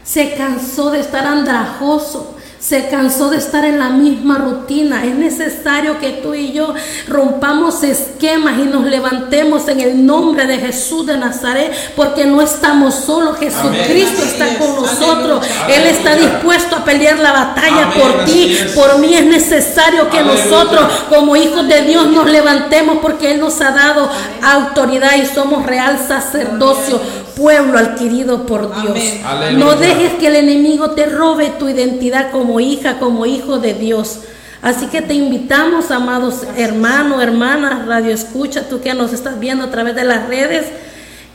[0.08, 2.34] Se cansó de estar andrajoso.
[2.58, 5.04] Se cansó de estar en la misma rutina.
[5.04, 6.74] Es necesario que tú y yo
[7.06, 12.94] rompamos esquemas y nos levantemos en el nombre de Jesús de Nazaret, porque no estamos
[12.94, 13.38] solos.
[13.38, 14.32] Jesucristo Amén.
[14.32, 15.46] está con nosotros.
[15.68, 18.00] Él está dispuesto a pelear la batalla Amén.
[18.00, 19.14] por ti, por mí.
[19.14, 24.10] Es necesario que nosotros, como hijos de Dios, nos levantemos porque Él nos ha dado
[24.42, 27.00] autoridad y somos real sacerdocio,
[27.38, 28.98] pueblo adquirido por Dios.
[29.24, 29.58] Amén.
[29.58, 34.20] No dejes que el enemigo te robe tu identidad como hija, como hijo de Dios.
[34.60, 39.70] Así que te invitamos, amados hermanos, hermanas, radio escucha, tú que nos estás viendo a
[39.70, 40.66] través de las redes,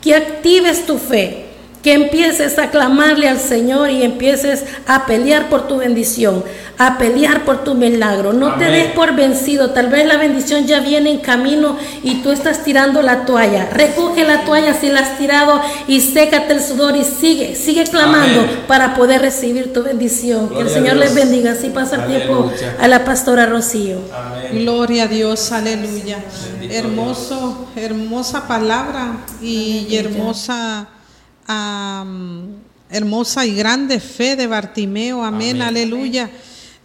[0.02, 1.43] que actives tu fe,
[1.84, 6.44] que empieces a clamarle al Señor y empieces a pelear por tu bendición,
[6.78, 8.32] a pelear por tu milagro.
[8.32, 12.32] No te des por vencido, tal vez la bendición ya viene en camino y tú
[12.32, 13.70] estás tirando la toalla.
[13.70, 18.42] Recoge la toalla si la has tirado y sécate el sudor y sigue, sigue clamando
[18.42, 18.64] Amén.
[18.66, 20.50] para poder recibir tu bendición.
[20.50, 21.52] que el Señor les bendiga.
[21.52, 23.98] Así pasa el tiempo a la pastora Rocío.
[24.16, 24.64] Amén.
[24.64, 26.24] Gloria a Dios, aleluya.
[26.60, 30.88] Bendito Hermoso, hermosa palabra y hermosa,
[31.48, 35.24] hermosa y grande fe de Bartimeo.
[35.24, 35.62] Amén, Amén.
[35.62, 36.30] aleluya.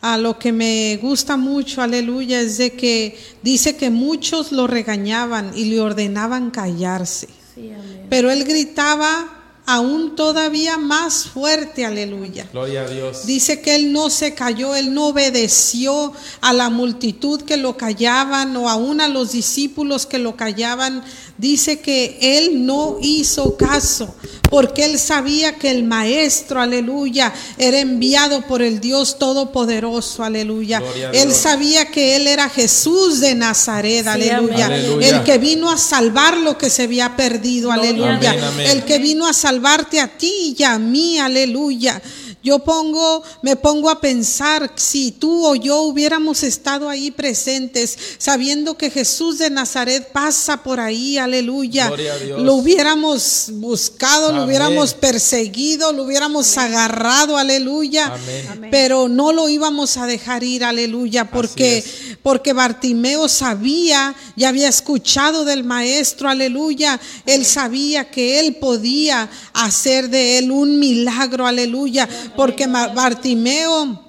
[0.00, 5.50] A lo que me gusta mucho, aleluya, es de que dice que muchos lo regañaban
[5.56, 7.28] y le ordenaban callarse.
[7.54, 8.06] Sí, amén.
[8.08, 9.37] Pero él gritaba
[9.68, 12.48] aún todavía más fuerte, aleluya.
[12.52, 13.26] Gloria a Dios.
[13.26, 18.56] Dice que él no se cayó, él no obedeció a la multitud que lo callaban
[18.56, 21.04] o aún a los discípulos que lo callaban.
[21.36, 24.14] Dice que él no hizo caso
[24.50, 30.82] porque él sabía que el maestro, aleluya, era enviado por el Dios Todopoderoso, aleluya.
[31.12, 34.74] Él sabía que él era Jesús de Nazaret, Sí, aleluya.
[34.74, 38.18] El que vino a salvar lo que se había perdido, aleluya.
[38.18, 38.32] Dios.
[38.32, 38.66] Amén, amén.
[38.70, 42.00] El que vino a salvarte a ti y a mí, aleluya.
[42.42, 48.78] Yo pongo, me pongo a pensar si tú o yo hubiéramos estado ahí presentes, sabiendo
[48.78, 51.88] que Jesús de Nazaret pasa por ahí, aleluya.
[51.88, 52.40] Gloria a Dios.
[52.40, 58.06] Lo hubiéramos buscado, lo hubiéramos perseguido, lo hubiéramos agarrado, aleluya.
[58.06, 58.68] Amén.
[58.70, 61.84] Pero no lo íbamos a dejar ir, aleluya, porque,
[62.22, 67.00] porque Bartimeo sabía, ya había escuchado del maestro, aleluya.
[67.26, 74.07] Él sabía que él podía hacer de él un milagro, aleluya, porque Bartimeo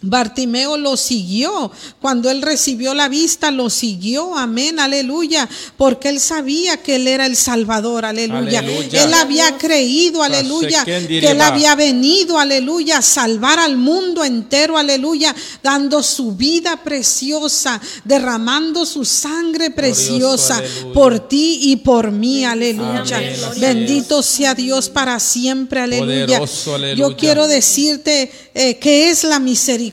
[0.00, 1.72] Bartimeo lo siguió.
[2.00, 4.36] Cuando él recibió la vista, lo siguió.
[4.36, 5.48] Amén, aleluya.
[5.76, 8.60] Porque él sabía que él era el Salvador, aleluya.
[8.60, 9.04] Aleluya.
[9.04, 15.34] Él había creído, aleluya, que él había venido, aleluya, a salvar al mundo entero, aleluya,
[15.62, 20.62] dando su vida preciosa, derramando su sangre preciosa
[20.94, 23.16] por ti y por mí, aleluya.
[23.16, 26.38] Amén, Bendito sea Dios para siempre, aleluya.
[26.38, 27.08] Poderoso, aleluya.
[27.08, 29.87] Yo quiero decirte eh, que es la misericordia,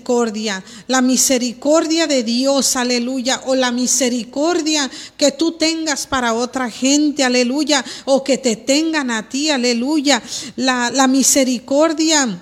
[0.87, 7.83] la misericordia de Dios, aleluya, o la misericordia que tú tengas para otra gente, aleluya,
[8.05, 10.21] o que te tengan a ti, aleluya.
[10.55, 12.41] La, la misericordia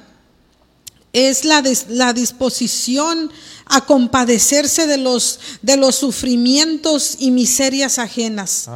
[1.13, 3.31] es la, dis- la disposición
[3.65, 8.67] a compadecerse de los, de los sufrimientos y miserias ajenas.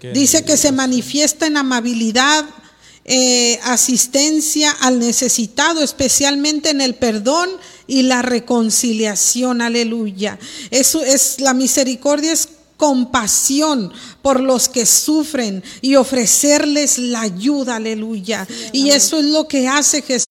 [0.00, 2.44] Que- Dice que se manifiesta en amabilidad,
[3.04, 7.50] eh, asistencia al necesitado, especialmente en el perdón
[7.86, 9.60] y la reconciliación.
[9.60, 10.38] Aleluya.
[10.70, 18.46] Eso es la misericordia es compasión por los que sufren y ofrecerles la ayuda, aleluya.
[18.72, 20.26] y eso es lo que hace Jesús.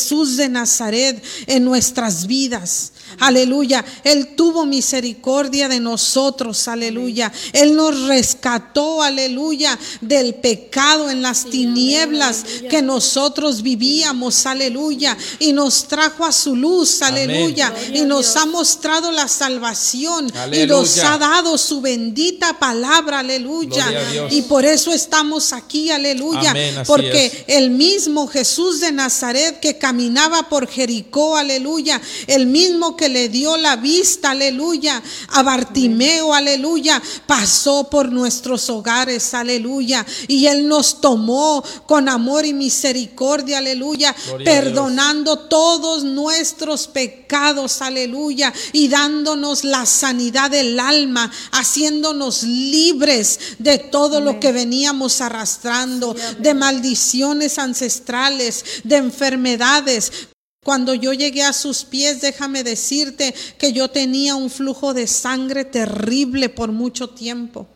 [0.00, 2.92] Jesús de Nazaret en nuestras vidas.
[3.18, 3.84] Aleluya.
[4.04, 6.68] Él tuvo misericordia de nosotros.
[6.68, 7.32] Aleluya.
[7.52, 9.02] Él nos rescató.
[9.02, 9.78] Aleluya.
[10.00, 14.46] Del pecado en las tinieblas que nosotros vivíamos.
[14.46, 15.16] Aleluya.
[15.38, 17.02] Y nos trajo a su luz.
[17.02, 17.74] Aleluya.
[17.92, 20.32] Y nos ha mostrado la salvación.
[20.52, 23.20] Y nos ha dado su bendita palabra.
[23.20, 24.28] Aleluya.
[24.30, 25.90] Y por eso estamos aquí.
[25.90, 26.54] Aleluya.
[26.86, 33.30] Porque el mismo Jesús de Nazaret que caminaba por Jericó, aleluya, el mismo que le
[33.30, 41.00] dio la vista, aleluya, a Bartimeo, aleluya, pasó por nuestros hogares, aleluya, y Él nos
[41.00, 49.86] tomó con amor y misericordia, aleluya, Gloria perdonando todos nuestros pecados, aleluya, y dándonos la
[49.86, 58.96] sanidad del alma, haciéndonos libres de todo lo que veníamos arrastrando, de maldiciones ancestrales, de
[58.96, 60.12] enfermedades.
[60.62, 65.64] Cuando yo llegué a sus pies, déjame decirte que yo tenía un flujo de sangre
[65.64, 67.66] terrible por mucho tiempo.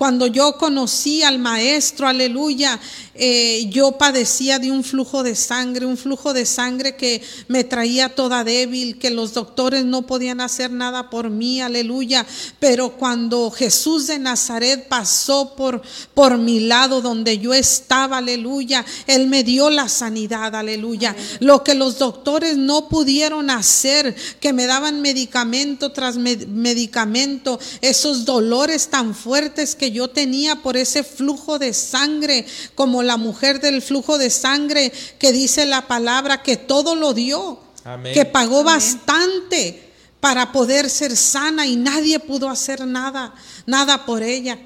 [0.00, 2.80] Cuando yo conocí al maestro, aleluya,
[3.14, 8.08] eh, yo padecía de un flujo de sangre, un flujo de sangre que me traía
[8.08, 12.24] toda débil, que los doctores no podían hacer nada por mí, aleluya.
[12.58, 15.82] Pero cuando Jesús de Nazaret pasó por,
[16.14, 21.14] por mi lado donde yo estaba, aleluya, Él me dio la sanidad, aleluya.
[21.40, 28.24] Lo que los doctores no pudieron hacer, que me daban medicamento tras med- medicamento, esos
[28.24, 33.82] dolores tan fuertes que yo tenía por ese flujo de sangre, como la mujer del
[33.82, 38.12] flujo de sangre que dice la palabra que todo lo dio, Amén.
[38.14, 43.34] que pagó bastante para poder ser sana y nadie pudo hacer nada,
[43.66, 44.58] nada por ella.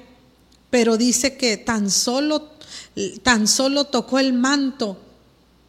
[0.69, 2.49] Pero dice que tan solo,
[3.23, 5.04] tan solo tocó el manto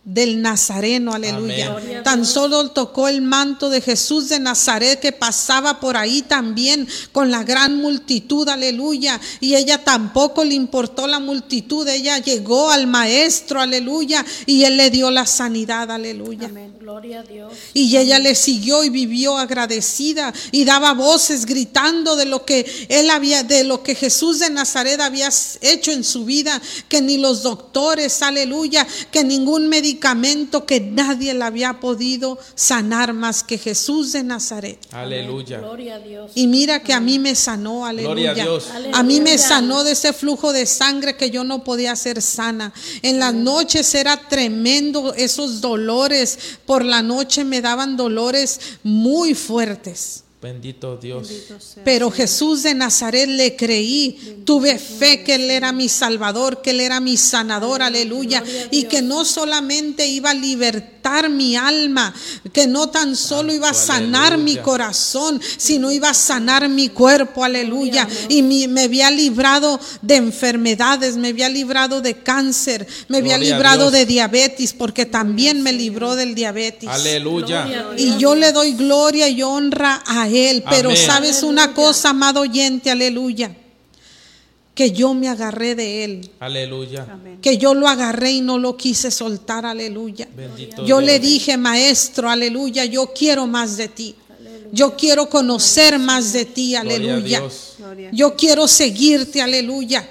[0.06, 1.76] del Nazareno, aleluya.
[1.76, 2.02] Amén.
[2.04, 7.32] Tan solo tocó el manto de Jesús de Nazaret que pasaba por ahí también con
[7.32, 9.20] la gran multitud, aleluya.
[9.40, 14.90] Y ella tampoco le importó la multitud, ella llegó al maestro, aleluya, y él le
[14.90, 16.46] dio la sanidad, aleluya.
[16.46, 16.76] Amén.
[16.78, 17.52] Gloria a Dios.
[17.74, 23.10] Y ella le siguió y vivió agradecida y daba voces gritando de lo que él
[23.10, 25.30] había, de lo que Jesús de Nazaret había
[25.62, 31.44] hecho en su vida, que ni los doctores, aleluya, que ningún medicamento, que nadie le
[31.44, 34.78] había podido sanar más que Jesús de Nazaret.
[34.92, 35.58] Aleluya.
[35.60, 36.32] Gloria a Dios.
[36.34, 38.32] Y mira que a mí me sanó, Gloria aleluya.
[38.32, 38.68] a Dios.
[38.92, 42.72] A mí me sanó de ese flujo de sangre que yo no podía ser sana.
[43.02, 46.38] En las noches era tremendo esos dolores.
[46.66, 50.25] Por la noche me daban dolores muy fuertes.
[50.46, 51.28] Bendito Dios.
[51.84, 56.78] Pero Jesús de Nazaret le creí, tuve fe que Él era mi Salvador, que Él
[56.80, 62.14] era mi sanador, aleluya, y que no solamente iba a libertar mi alma,
[62.52, 67.42] que no tan solo iba a sanar mi corazón, sino iba a sanar mi cuerpo,
[67.42, 73.36] aleluya, y mi- me había librado de enfermedades, me había librado de cáncer, me había
[73.36, 76.88] Gloria librado de diabetes, porque también me libró del diabetes.
[76.88, 77.86] Aleluya.
[77.96, 80.35] Y yo le doy gloria y honra a Él.
[80.68, 81.02] Pero Amén.
[81.06, 83.54] sabes una cosa, amado oyente, aleluya.
[84.74, 86.30] Que yo me agarré de Él.
[86.38, 87.06] Aleluya.
[87.40, 90.28] Que yo lo agarré y no lo quise soltar, aleluya.
[90.36, 94.14] Bendito Yo le dije, maestro, aleluya, yo quiero más de ti.
[94.72, 97.42] Yo quiero conocer más de ti, aleluya.
[98.12, 100.06] Yo quiero seguirte, aleluya.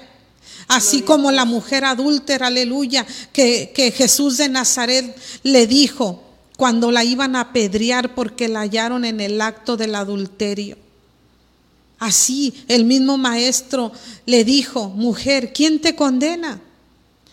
[0.68, 6.25] Así como la mujer adúltera, aleluya, que, que Jesús de Nazaret le dijo
[6.56, 10.76] cuando la iban a apedrear porque la hallaron en el acto del adulterio.
[11.98, 13.92] Así el mismo maestro
[14.26, 16.60] le dijo, mujer, ¿quién te condena?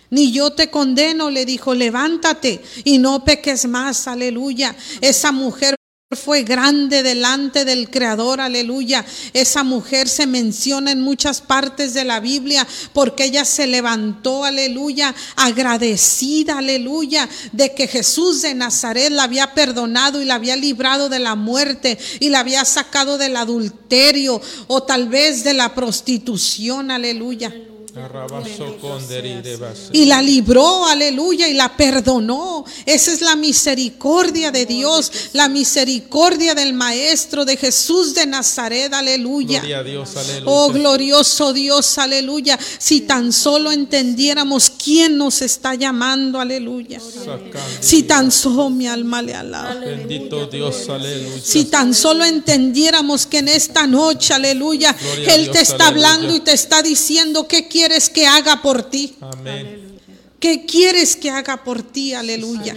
[0.10, 4.76] Ni yo te condeno, le dijo, levántate y no peques más, aleluya.
[5.02, 5.76] Esa mujer
[6.16, 9.06] fue grande delante del Creador, aleluya.
[9.34, 15.14] Esa mujer se menciona en muchas partes de la Biblia porque ella se levantó, aleluya,
[15.36, 21.20] agradecida, aleluya, de que Jesús de Nazaret la había perdonado y la había librado de
[21.20, 27.54] la muerte y la había sacado del adulterio o tal vez de la prostitución, aleluya.
[29.92, 32.66] Y la libró, aleluya, y la perdonó.
[32.88, 39.60] Esa es la misericordia de Dios, la misericordia del Maestro de Jesús de Nazaret, aleluya.
[39.60, 40.18] Gloria a Dios.
[40.18, 40.44] Aleluya.
[40.46, 42.58] Oh glorioso Dios, aleluya.
[42.80, 47.00] Si tan solo entendiéramos quién nos está llamando, aleluya.
[47.80, 49.76] Si tan solo mi alma le alaba.
[49.76, 50.90] Bendito Dios.
[50.90, 51.42] Aleluya.
[51.44, 54.96] Si tan solo entendiéramos que en esta noche, aleluya,
[55.28, 59.14] Él te está hablando y te está diciendo qué quieres que haga por ti.
[59.20, 60.00] Amén.
[60.40, 62.14] ¿Qué quieres que haga por ti?
[62.14, 62.76] Aleluya.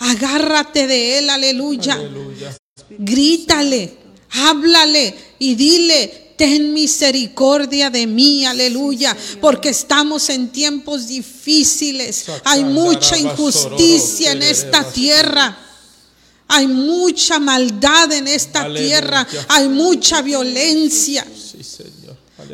[0.00, 1.94] Agárrate de Él, aleluya.
[1.94, 2.56] Aleluya.
[2.98, 3.94] Grítale,
[4.30, 12.26] háblale y dile, ten misericordia de mí, aleluya, porque estamos en tiempos difíciles.
[12.44, 15.56] Hay mucha injusticia en esta tierra.
[16.48, 19.24] Hay mucha maldad en esta tierra.
[19.48, 21.24] Hay mucha violencia.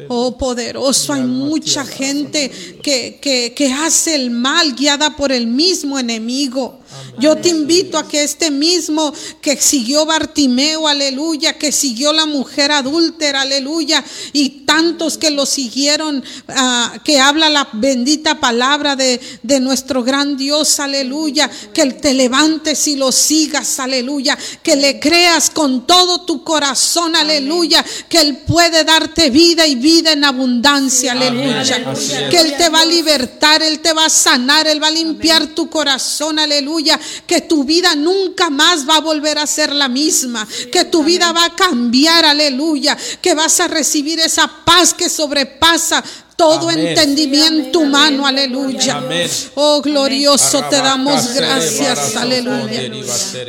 [0.09, 2.51] Oh poderoso, hay mucha gente
[2.83, 6.81] que, que, que hace el mal guiada por el mismo enemigo.
[7.19, 12.73] Yo te invito a que este mismo que siguió Bartimeo, aleluya, que siguió la mujer
[12.73, 19.61] adúltera, aleluya, y tantos que lo siguieron, ah, que habla la bendita palabra de, de
[19.61, 25.87] nuestro gran Dios, aleluya, que te levantes y lo sigas, aleluya, que le creas con
[25.87, 31.95] todo tu corazón, aleluya, que Él puede darte vida y vida en abundancia, aleluya,
[32.31, 35.47] que Él te va a libertar, Él te va a sanar, Él va a limpiar
[35.49, 36.86] tu corazón, aleluya,
[37.27, 41.33] que tu vida nunca más va a volver a ser la misma, que tu vida
[41.33, 46.03] va a cambiar, aleluya, que vas a recibir esa paz que sobrepasa
[46.37, 46.89] todo Amén.
[46.89, 48.99] entendimiento humano, aleluya.
[48.99, 49.29] Amén.
[49.55, 52.91] Oh, glorioso, te damos gracias, aleluya.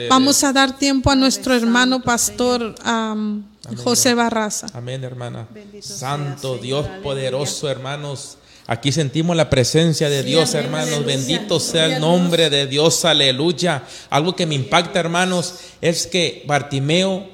[0.09, 2.73] Vamos a dar tiempo a nuestro hermano pastor
[3.83, 4.67] José Barraza.
[4.73, 5.47] Amén, hermana.
[5.81, 8.38] Santo Dios poderoso, hermanos.
[8.68, 11.05] Aquí sentimos la presencia de Dios, hermanos.
[11.05, 13.84] Bendito sea el nombre de Dios, aleluya.
[14.09, 17.28] Algo que me impacta, hermanos, es que Bartimeo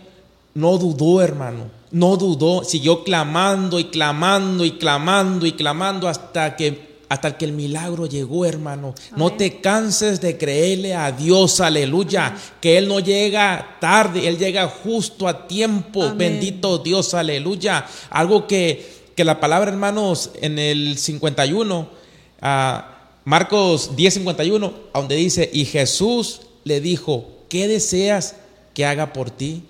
[0.53, 1.71] no dudó, hermano.
[1.89, 7.51] No dudó, siguió clamando y clamando y clamando y clamando hasta que hasta que el
[7.51, 8.95] milagro llegó, hermano.
[9.15, 14.67] No te canses de creerle a Dios, aleluya, que Él no llega tarde, Él llega
[14.67, 16.01] justo a tiempo.
[16.01, 16.17] Amén.
[16.17, 17.85] Bendito Dios, aleluya.
[18.09, 21.89] Algo que, que la palabra, hermanos, en el 51,
[22.41, 28.35] ah, Marcos 10, 51, donde dice, y Jesús le dijo, ¿qué deseas
[28.73, 29.63] que haga por ti?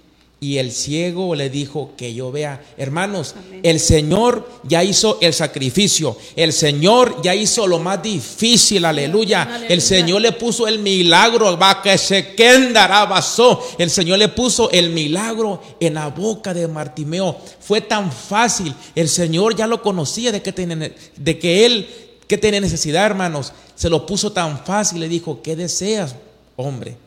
[0.44, 2.62] Y el ciego le dijo que yo vea.
[2.76, 3.34] Hermanos,
[3.64, 6.18] el Señor ya hizo el sacrificio.
[6.36, 8.84] El Señor ya hizo lo más difícil.
[8.84, 9.64] Aleluya.
[9.70, 11.58] El Señor le puso el milagro.
[11.58, 13.58] Va que se quedará basó.
[13.78, 17.38] El Señor le puso el milagro en la boca de Martimeo.
[17.62, 18.76] Fue tan fácil.
[18.96, 21.88] El Señor ya lo conocía de que, de que él
[22.28, 23.54] que tenía necesidad, hermanos.
[23.76, 25.00] Se lo puso tan fácil.
[25.00, 26.16] Le dijo, ¿qué deseas,
[26.58, 26.98] hombre?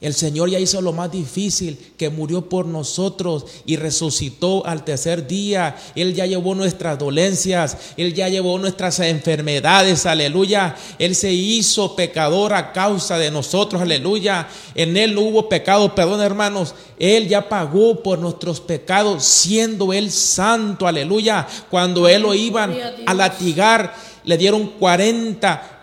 [0.00, 5.26] El Señor ya hizo lo más difícil, que murió por nosotros y resucitó al tercer
[5.26, 5.76] día.
[5.96, 10.76] Él ya llevó nuestras dolencias, Él ya llevó nuestras enfermedades, aleluya.
[11.00, 14.48] Él se hizo pecador a causa de nosotros, aleluya.
[14.76, 16.76] En Él no hubo pecado, perdón hermanos.
[17.00, 21.44] Él ya pagó por nuestros pecados, siendo Él santo, aleluya.
[21.70, 25.77] Cuando Él lo iban a latigar, le dieron 40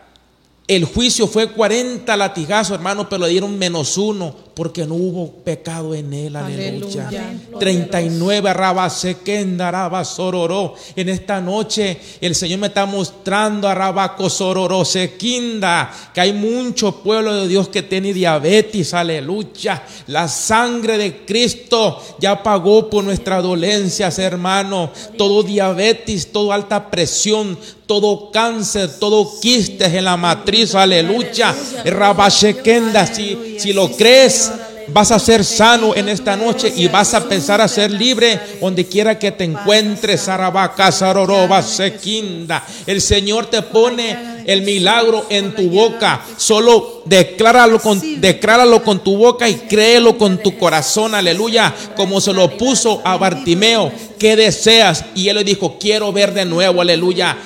[0.68, 5.94] el juicio fue 40 latigazos, hermano, pero le dieron menos uno porque no hubo pecado
[5.94, 6.36] en él.
[6.36, 7.10] Aleluya.
[7.10, 7.60] Aleluya.
[7.60, 10.76] 39 araba sequenda, araba sororó.
[10.96, 17.36] En esta noche el Señor me está mostrando arabaco sororó sequinda que hay mucho pueblo
[17.36, 18.94] de Dios que tiene diabetes.
[18.94, 19.84] Aleluya.
[20.08, 24.90] La sangre de Cristo ya pagó por nuestras dolencias, hermano.
[25.18, 31.56] Todo diabetes, todo alta presión, todo cáncer, todo quistes en la matriz, aleluya.
[31.86, 34.52] Rabachequenda, si, si lo crees,
[34.88, 38.86] vas a ser sano en esta noche y vas a pensar a ser libre donde
[38.86, 40.24] quiera que te encuentres.
[40.26, 42.66] Zaroroba, sequinda.
[42.86, 46.22] El Señor te pone el milagro en tu boca.
[46.38, 51.16] Solo decláralo con, decláralo con tu boca y créelo con tu corazón.
[51.16, 51.74] Aleluya.
[51.96, 53.92] Como se lo puso a Bartimeo.
[54.20, 55.06] ¿Qué deseas?
[55.16, 56.82] Y él le dijo, quiero ver de nuevo.
[56.82, 57.38] Aleluya.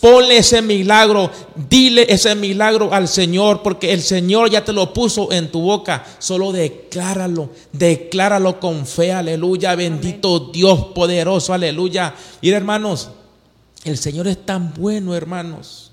[0.00, 1.30] Ponle ese milagro,
[1.68, 6.04] dile ese milagro al Señor, porque el Señor ya te lo puso en tu boca.
[6.18, 9.74] Solo decláralo, decláralo con fe, aleluya.
[9.74, 12.14] Bendito Dios poderoso, aleluya.
[12.40, 13.10] Y hermanos,
[13.84, 15.85] el Señor es tan bueno, hermanos,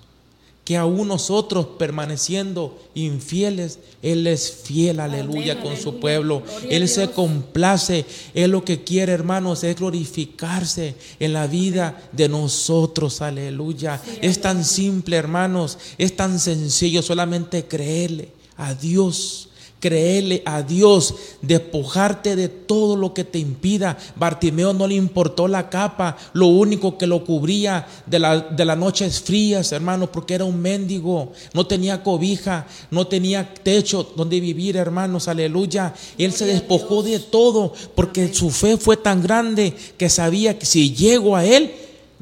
[0.64, 6.42] que aún nosotros permaneciendo infieles, Él es fiel, aleluya, con su pueblo.
[6.70, 13.22] Él se complace, Él lo que quiere, hermanos, es glorificarse en la vida de nosotros,
[13.22, 14.02] aleluya.
[14.22, 19.50] Es tan simple, hermanos, es tan sencillo solamente creerle a Dios.
[19.84, 23.98] Creerle a Dios, despojarte de todo lo que te impida.
[24.16, 28.78] Bartimeo no le importó la capa, lo único que lo cubría de, la, de las
[28.78, 34.78] noches frías, hermano, porque era un mendigo, no tenía cobija, no tenía techo donde vivir,
[34.78, 35.94] hermanos, aleluya.
[36.18, 40.96] Él se despojó de todo porque su fe fue tan grande que sabía que si
[40.96, 41.74] llego a Él,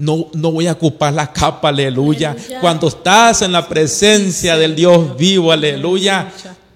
[0.02, 2.32] no, no voy a ocupar la capa, aleluya.
[2.32, 2.60] Aleluya.
[2.60, 6.32] Cuando estás en la presencia del Dios vivo, aleluya.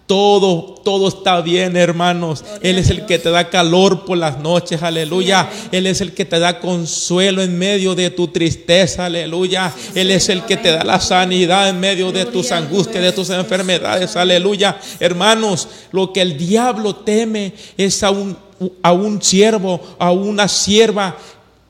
[0.07, 2.45] Todo, todo está bien, hermanos.
[2.61, 5.49] Él es el que te da calor por las noches, aleluya.
[5.71, 9.73] Él es el que te da consuelo en medio de tu tristeza, aleluya.
[9.95, 13.31] Él es el que te da la sanidad en medio de tus angustias, de tus
[13.31, 14.77] enfermedades, aleluya.
[14.99, 18.37] Hermanos, lo que el diablo teme es a un,
[18.83, 21.17] a un siervo, a una sierva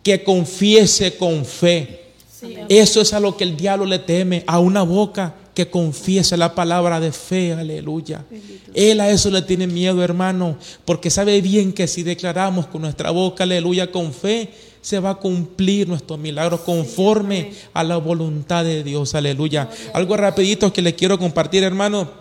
[0.04, 2.02] que confiese con fe.
[2.68, 6.53] Eso es a lo que el diablo le teme, a una boca que confiese la
[6.53, 8.26] palabra de fe, aleluya.
[8.74, 13.10] Él a eso le tiene miedo, hermano, porque sabe bien que si declaramos con nuestra
[13.10, 14.51] boca, aleluya, con fe,
[14.82, 19.70] se va a cumplir nuestro milagro conforme a la voluntad de Dios, aleluya.
[19.93, 22.12] Algo rapidito que le quiero compartir, hermano,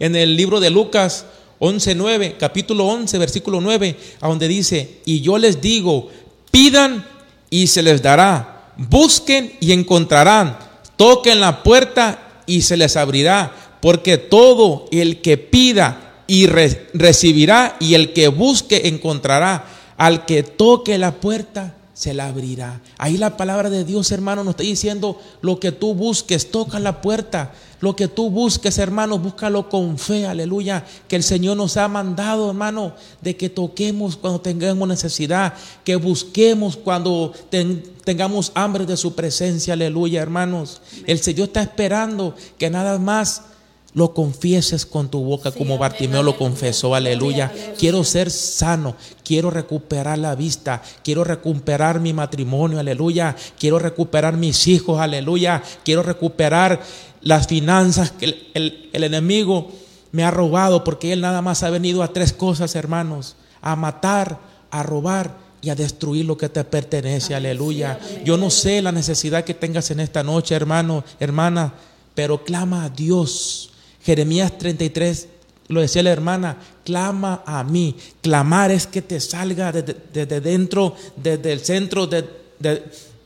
[0.00, 1.24] en el libro de Lucas
[1.60, 6.10] 11:9, capítulo 11, versículo 9, a donde dice, "Y yo les digo,
[6.50, 7.06] pidan
[7.48, 10.58] y se les dará, busquen y encontrarán,
[10.96, 17.76] toquen la puerta y se les abrirá, porque todo el que pida y re- recibirá
[17.80, 19.64] y el que busque encontrará,
[19.96, 22.80] al que toque la puerta se la abrirá.
[22.98, 27.02] Ahí la palabra de Dios, hermano, nos está diciendo lo que tú busques, toca la
[27.02, 27.52] puerta.
[27.80, 30.84] Lo que tú busques, hermano, búscalo con fe, aleluya.
[31.08, 36.76] Que el Señor nos ha mandado, hermano, de que toquemos cuando tengamos necesidad, que busquemos
[36.76, 40.82] cuando ten- tengamos hambre de su presencia, aleluya, hermanos.
[41.06, 43.44] El Señor está esperando que nada más
[43.92, 47.50] lo confieses con tu boca como Bartimeo lo confesó, aleluya.
[47.76, 53.34] Quiero ser sano, quiero recuperar la vista, quiero recuperar mi matrimonio, aleluya.
[53.58, 55.60] Quiero recuperar mis hijos, aleluya.
[55.84, 56.80] Quiero recuperar
[57.22, 59.70] las finanzas que el, el- el enemigo
[60.12, 64.38] me ha robado, porque él nada más ha venido a tres cosas, hermanos, a matar,
[64.70, 67.98] a robar y a destruir lo que te pertenece, aleluya.
[68.24, 71.74] Yo no sé la necesidad que tengas en esta noche, hermano, hermana,
[72.14, 73.70] pero clama a Dios.
[74.02, 75.28] Jeremías 33,
[75.68, 77.94] lo decía la hermana, clama a mí.
[78.22, 82.24] Clamar es que te salga desde, desde dentro, desde el centro de,
[82.58, 82.82] de-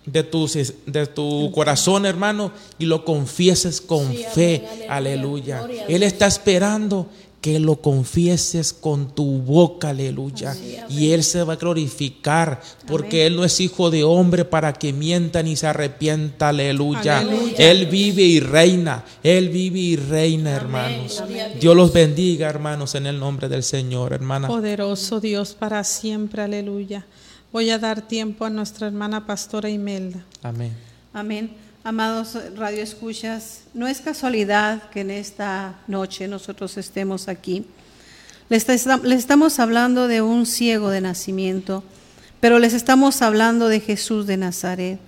[0.07, 0.47] de tu,
[0.87, 4.63] de tu corazón, hermano, y lo confieses con Sí, fe.
[4.89, 5.67] aleluya.
[5.89, 7.07] Él está esperando
[7.45, 10.53] que lo confieses con tu boca, aleluya.
[10.53, 14.73] Así, y Él se va a glorificar, porque Él no es hijo de hombre para
[14.73, 17.19] que mienta ni se arrepienta, aleluya.
[17.19, 17.55] Aleluya.
[17.59, 21.23] Él vive y reina, Él vive y reina, hermanos.
[21.61, 24.49] Dios los bendiga, hermanos, en el nombre del Señor, hermana.
[24.49, 27.05] Poderoso Dios para siempre, aleluya.
[27.53, 30.25] Voy a dar tiempo a nuestra hermana pastora Imelda.
[30.43, 30.73] Amén.
[31.13, 31.51] Amén.
[31.85, 37.65] Amados Radio Escuchas, no es casualidad que en esta noche nosotros estemos aquí.
[38.49, 41.85] Les, esta- les estamos hablando de un ciego de nacimiento,
[42.41, 44.99] pero les estamos hablando de Jesús de Nazaret,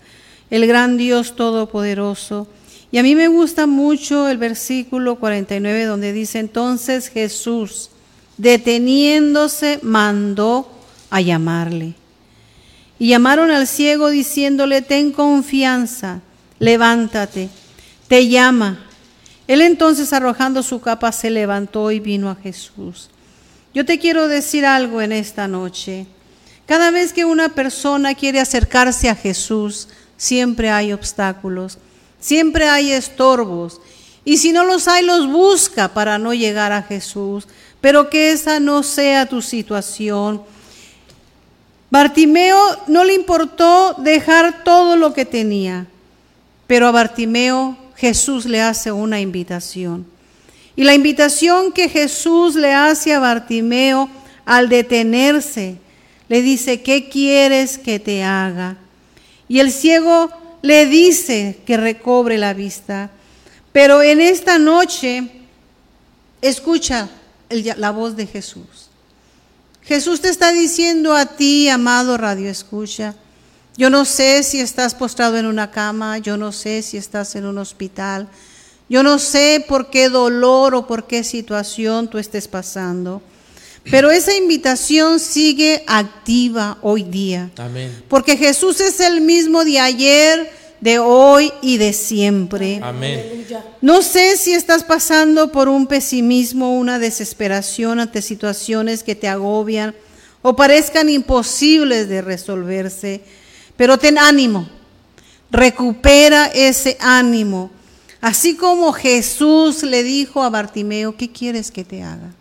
[0.50, 2.46] el gran Dios todopoderoso.
[2.92, 7.88] Y a mí me gusta mucho el versículo 49 donde dice, entonces Jesús,
[8.36, 10.70] deteniéndose, mandó
[11.08, 11.94] a llamarle.
[12.98, 16.20] Y llamaron al ciego diciéndole, ten confianza,
[16.58, 17.48] levántate,
[18.08, 18.86] te llama.
[19.46, 23.10] Él entonces arrojando su capa se levantó y vino a Jesús.
[23.74, 26.06] Yo te quiero decir algo en esta noche.
[26.66, 31.78] Cada vez que una persona quiere acercarse a Jesús, siempre hay obstáculos,
[32.18, 33.80] siempre hay estorbos.
[34.24, 37.46] Y si no los hay, los busca para no llegar a Jesús.
[37.80, 40.42] Pero que esa no sea tu situación.
[41.90, 45.86] Bartimeo no le importó dejar todo lo que tenía,
[46.66, 50.06] pero a Bartimeo Jesús le hace una invitación.
[50.76, 54.10] Y la invitación que Jesús le hace a Bartimeo
[54.44, 55.78] al detenerse,
[56.28, 58.76] le dice, ¿qué quieres que te haga?
[59.48, 60.30] Y el ciego
[60.62, 63.10] le dice que recobre la vista.
[63.72, 65.28] Pero en esta noche,
[66.42, 67.08] escucha
[67.48, 68.90] la voz de Jesús.
[69.82, 73.14] Jesús te está diciendo a ti, amado Radio Escucha,
[73.76, 77.46] yo no sé si estás postrado en una cama, yo no sé si estás en
[77.46, 78.28] un hospital,
[78.88, 83.20] yo no sé por qué dolor o por qué situación tú estés pasando,
[83.90, 88.04] pero esa invitación sigue activa hoy día, Amén.
[88.08, 90.50] porque Jesús es el mismo de ayer,
[90.80, 92.80] de hoy y de siempre.
[92.82, 93.46] Amén.
[93.80, 99.94] No sé si estás pasando por un pesimismo, una desesperación ante situaciones que te agobian
[100.42, 103.22] o parezcan imposibles de resolverse,
[103.76, 104.68] pero ten ánimo,
[105.50, 107.70] recupera ese ánimo.
[108.20, 112.32] Así como Jesús le dijo a Bartimeo, ¿qué quieres que te haga?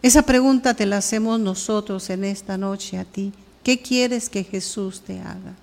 [0.00, 3.32] Esa pregunta te la hacemos nosotros en esta noche a ti.
[3.64, 5.54] ¿Qué quieres que Jesús te haga?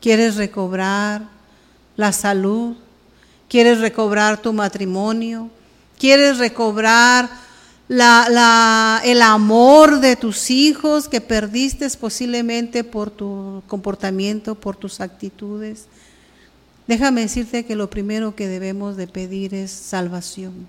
[0.00, 1.22] ¿Quieres recobrar
[1.96, 2.76] la salud?
[3.48, 5.50] ¿Quieres recobrar tu matrimonio?
[5.98, 7.28] ¿Quieres recobrar
[7.88, 15.86] el amor de tus hijos que perdiste posiblemente por tu comportamiento, por tus actitudes?
[16.86, 20.66] Déjame decirte que lo primero que debemos de pedir es salvación.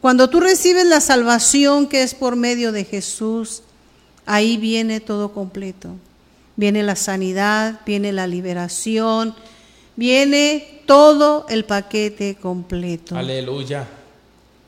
[0.00, 3.62] Cuando tú recibes la salvación que es por medio de Jesús,
[4.26, 5.94] ahí viene todo completo.
[6.56, 9.34] Viene la sanidad, viene la liberación,
[9.96, 13.16] viene todo el paquete completo.
[13.16, 13.88] Aleluya.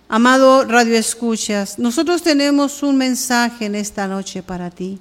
[0.08, 5.00] Amado Radio Escuchas, nosotros tenemos un mensaje en esta noche para ti.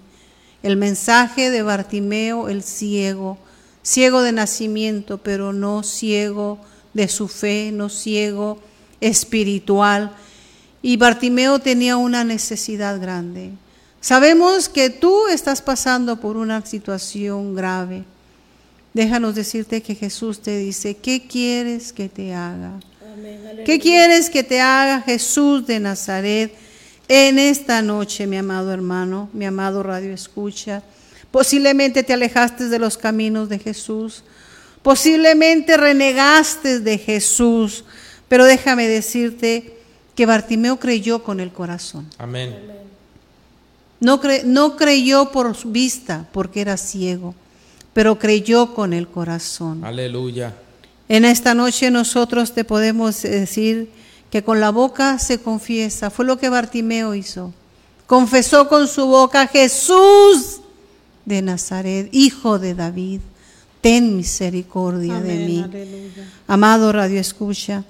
[0.64, 3.38] El mensaje de Bartimeo el ciego,
[3.84, 6.58] ciego de nacimiento, pero no ciego
[6.96, 8.58] de su fe, no ciego
[9.00, 10.12] espiritual.
[10.82, 13.52] Y Bartimeo tenía una necesidad grande.
[14.02, 18.06] Sabemos que tú estás pasando por una situación grave.
[18.96, 22.80] Déjanos decirte que Jesús te dice, ¿qué quieres que te haga?
[23.66, 26.54] ¿Qué quieres que te haga Jesús de Nazaret
[27.08, 30.84] en esta noche, mi amado hermano, mi amado radio escucha?
[31.32, 34.24] Posiblemente te alejaste de los caminos de Jesús,
[34.82, 37.84] posiblemente renegaste de Jesús,
[38.28, 39.74] pero déjame decirte
[40.16, 42.08] que Bartimeo creyó con el corazón.
[42.18, 42.56] Amén.
[44.00, 47.34] No, cre- no creyó por su vista, porque era ciego,
[47.94, 49.84] pero creyó con el corazón.
[49.84, 50.54] Aleluya.
[51.08, 53.90] En esta noche nosotros te podemos decir
[54.32, 56.10] que con la boca se confiesa.
[56.10, 57.54] Fue lo que Bartimeo hizo.
[58.08, 60.62] Confesó con su boca, Jesús
[61.26, 63.22] de Nazaret, hijo de David,
[63.82, 65.64] ten misericordia de mí.
[65.64, 66.32] aleluya.
[66.48, 67.84] Amado Radio Escucha,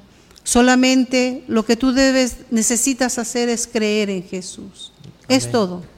[0.44, 4.94] solamente lo que tú debes, necesitas hacer es creer en Jesús.
[5.28, 5.52] Es Amén.
[5.52, 5.95] todo.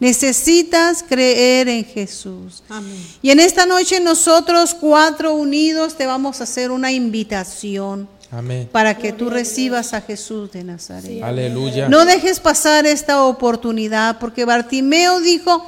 [0.00, 2.62] Necesitas creer en Jesús.
[2.68, 2.96] Amén.
[3.22, 8.68] Y en esta noche nosotros cuatro unidos te vamos a hacer una invitación Amén.
[8.72, 11.22] para que tú recibas a Jesús de Nazaret.
[11.22, 11.88] Aleluya.
[11.88, 15.66] No dejes pasar esta oportunidad porque Bartimeo dijo,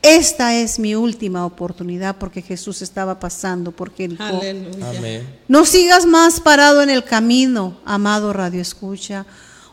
[0.00, 4.22] esta es mi última oportunidad porque Jesús estaba pasando por Jericó.
[4.22, 4.90] Aleluya.
[4.96, 5.38] Amén.
[5.48, 9.26] No sigas más parado en el camino, amado Radio Escucha,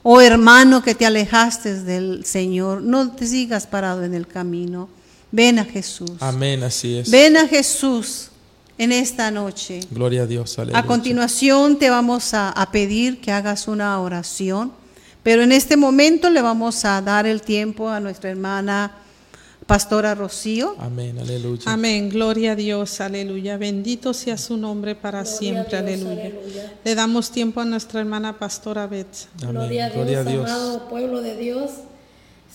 [0.08, 2.84] o hermano que te alejaste del Señor.
[2.84, 4.88] No te sigas parado en el camino.
[5.32, 6.12] Ven a Jesús.
[6.20, 7.10] Amén, así es.
[7.10, 8.30] Ven a Jesús
[8.78, 9.80] en esta noche.
[9.90, 10.60] Gloria a Dios.
[10.60, 10.78] Aleluya.
[10.78, 14.74] A continuación te vamos a, a pedir que hagas una oración,
[15.24, 18.92] pero en este momento le vamos a dar el tiempo a nuestra hermana
[19.68, 20.76] Pastora Rocío.
[20.78, 21.64] Amén, aleluya.
[21.66, 23.58] Amén, gloria a Dios, aleluya.
[23.58, 26.32] Bendito sea su nombre para siempre, aleluya.
[26.84, 29.08] Le damos tiempo a nuestra hermana pastora Beth.
[29.42, 29.54] Amén.
[29.56, 30.46] Gloria a Dios, Gloria a Dios.
[30.52, 31.72] amado pueblo de Dios.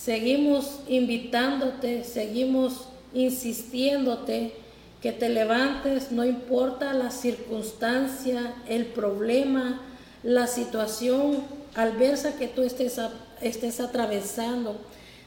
[0.01, 4.55] Seguimos invitándote, seguimos insistiéndote
[5.03, 9.81] que te levantes, no importa la circunstancia, el problema,
[10.23, 11.39] la situación
[11.75, 14.77] adversa que tú estés, a- estés atravesando.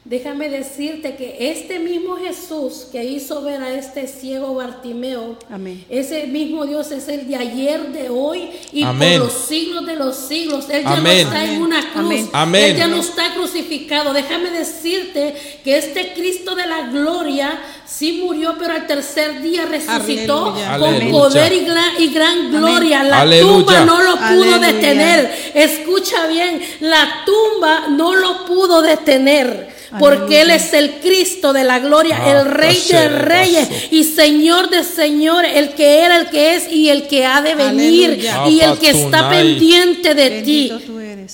[0.06, 5.82] Déjame decirte que este mismo Jesús que hizo ver a este ciego Bartimeo, Amén.
[5.88, 9.18] ese mismo Dios es el de ayer, de hoy y Amén.
[9.18, 10.66] por los siglos de los siglos.
[10.68, 11.22] Él ya Amén.
[11.26, 11.94] no está en una cruz.
[12.04, 12.30] Amén.
[12.34, 12.64] Amén.
[12.64, 14.12] Él ya no está crucificado.
[14.12, 15.34] Déjame decirte
[15.64, 20.78] que este Cristo de la gloria sí murió, pero al tercer día resucitó Aleluya.
[20.78, 21.12] con Aleluya.
[21.12, 23.04] poder y gran, y gran gloria.
[23.04, 23.56] La Aleluya.
[23.56, 24.58] tumba no lo pudo Aleluya.
[24.70, 25.52] detener.
[25.54, 29.72] Escucha bien, la tumba no lo pudo detener.
[29.98, 34.70] Porque Él es el Cristo de la gloria, Ah, el Rey de reyes y Señor
[34.70, 38.60] de señores, el que era, el que es y el que ha de venir y
[38.60, 40.72] el que está pendiente de ti.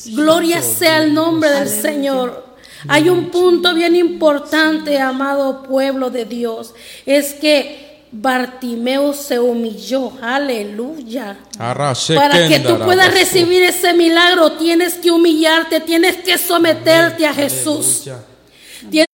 [0.06, 1.68] Gloria sea el nombre del.
[1.68, 2.50] Señor.
[2.88, 11.38] Hay un punto bien importante, amado pueblo de Dios, es que Bartimeo se humilló, aleluya.
[12.16, 18.08] Para que tú puedas recibir ese milagro, tienes que humillarte, tienes que someterte a Jesús.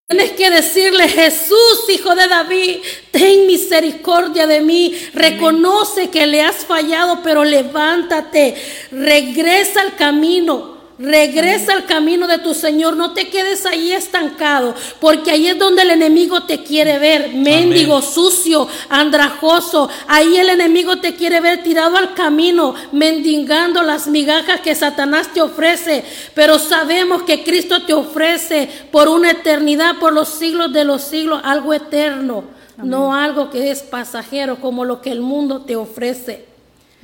[0.09, 2.77] Tienes que decirle, Jesús, hijo de David,
[3.11, 4.95] ten misericordia de mí.
[5.13, 8.55] Reconoce que le has fallado, pero levántate,
[8.93, 10.76] regresa al camino.
[10.99, 15.82] Regresa al camino de tu Señor, no te quedes ahí estancado, porque ahí es donde
[15.82, 19.90] el enemigo te quiere ver, mendigo, sucio, andrajoso.
[20.09, 25.42] Ahí el enemigo te quiere ver tirado al camino, mendigando las migajas que Satanás te
[25.42, 26.03] ofrece.
[26.34, 31.42] Pero sabemos que Cristo te ofrece por una eternidad, por los siglos de los siglos,
[31.44, 32.44] algo eterno,
[32.78, 36.45] no algo que es pasajero como lo que el mundo te ofrece.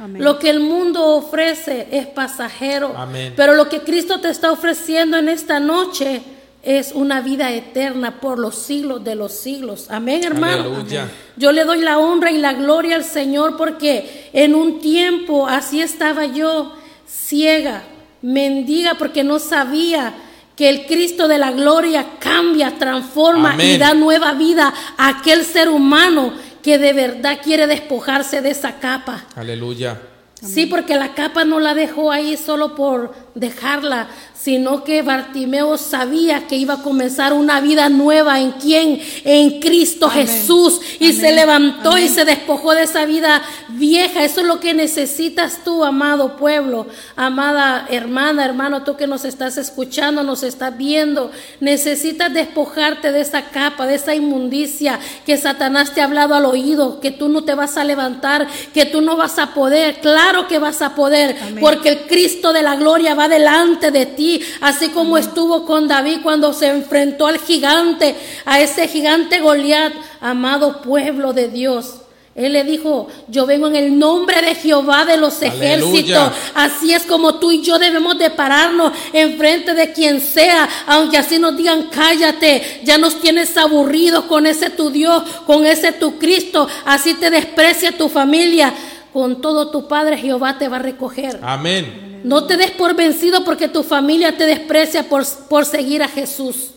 [0.02, 0.24] Amén.
[0.24, 3.34] Lo que el mundo ofrece es pasajero, Amén.
[3.36, 6.22] pero lo que Cristo te está ofreciendo en esta noche
[6.60, 9.86] es una vida eterna por los siglos de los siglos.
[9.90, 10.64] Amén, hermano.
[10.64, 11.08] Aleluya.
[11.36, 15.80] Yo le doy la honra y la gloria al Señor porque en un tiempo así
[15.80, 16.72] estaba yo,
[17.06, 17.84] ciega,
[18.22, 20.14] mendiga, porque no sabía
[20.56, 25.68] que el Cristo de la gloria cambia, transforma y da nueva vida a aquel ser
[25.68, 26.32] humano
[26.62, 29.24] que de verdad quiere despojarse de esa capa.
[29.34, 30.00] Aleluya.
[30.44, 36.48] Sí, porque la capa no la dejó ahí solo por dejarla, sino que Bartimeo sabía
[36.48, 40.26] que iba a comenzar una vida nueva en quién, en Cristo Amén.
[40.26, 41.20] Jesús, y Amén.
[41.20, 44.24] se levantó y se despojó de esa vida vieja.
[44.24, 49.56] Eso es lo que necesitas tú, amado pueblo, amada hermana, hermano, tú que nos estás
[49.56, 51.30] escuchando, nos estás viendo,
[51.60, 57.00] necesitas despojarte de esa capa, de esa inmundicia que Satanás te ha hablado al oído,
[57.00, 60.00] que tú no te vas a levantar, que tú no vas a poder.
[60.00, 64.40] Claro que vas a poder, porque el Cristo de la gloria va delante de ti,
[64.60, 68.14] así como estuvo con David cuando se enfrentó al gigante,
[68.44, 71.96] a ese gigante Goliat, amado pueblo de Dios.
[72.34, 75.74] Él le dijo, yo vengo en el nombre de Jehová de los Aleluya.
[75.74, 76.32] ejércitos.
[76.54, 81.38] Así es como tú y yo debemos de pararnos enfrente de quien sea, aunque así
[81.38, 86.66] nos digan, cállate, ya nos tienes aburridos con ese tu Dios, con ese tu Cristo,
[86.86, 88.72] así te desprecia tu familia.
[89.12, 91.38] Con todo tu Padre Jehová te va a recoger.
[91.42, 92.20] Amén.
[92.24, 96.70] No te des por vencido porque tu familia te desprecia por, por seguir a Jesús.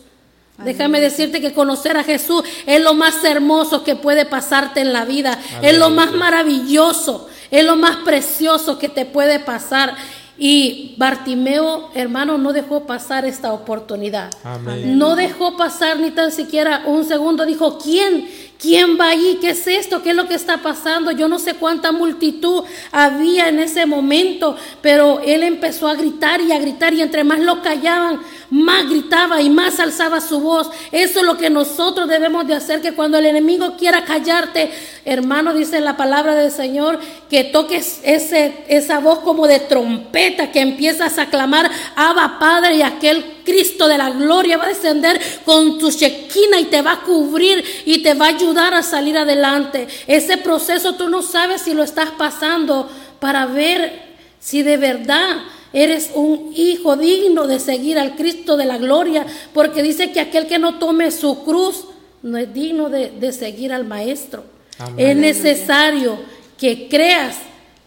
[0.58, 5.04] Déjame decirte que conocer a Jesús es lo más hermoso que puede pasarte en la
[5.04, 5.38] vida.
[5.62, 7.28] Es lo más maravilloso.
[7.50, 9.94] Es lo más precioso que te puede pasar.
[10.38, 14.30] Y Bartimeo, hermano, no dejó pasar esta oportunidad.
[14.44, 14.98] Amén.
[14.98, 17.46] No dejó pasar ni tan siquiera un segundo.
[17.46, 18.28] Dijo, ¿quién?
[18.58, 19.36] ¿Quién va allí?
[19.40, 20.02] ¿Qué es esto?
[20.02, 21.10] ¿Qué es lo que está pasando?
[21.10, 26.52] Yo no sé cuánta multitud había en ese momento, pero él empezó a gritar y
[26.52, 30.70] a gritar y entre más lo callaban, más gritaba y más alzaba su voz.
[30.90, 34.70] Eso es lo que nosotros debemos de hacer, que cuando el enemigo quiera callarte,
[35.04, 36.98] hermano, dice la palabra del Señor,
[37.28, 42.82] que toques ese, esa voz como de trompeta, que empiezas a clamar, Abba Padre, y
[42.82, 47.02] aquel Cristo de la gloria va a descender con tu chequina y te va a
[47.02, 49.88] cubrir y te va a ayudar a salir adelante.
[50.06, 52.90] Ese proceso tú no sabes si lo estás pasando
[53.20, 54.02] para ver
[54.40, 55.38] si de verdad
[55.72, 59.24] eres un hijo digno de seguir al Cristo de la gloria,
[59.54, 61.84] porque dice que aquel que no tome su cruz
[62.22, 64.44] no es digno de, de seguir al Maestro.
[64.78, 64.94] Amén.
[64.98, 66.18] Es necesario
[66.58, 67.36] que creas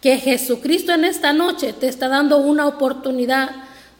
[0.00, 3.50] que Jesucristo en esta noche te está dando una oportunidad.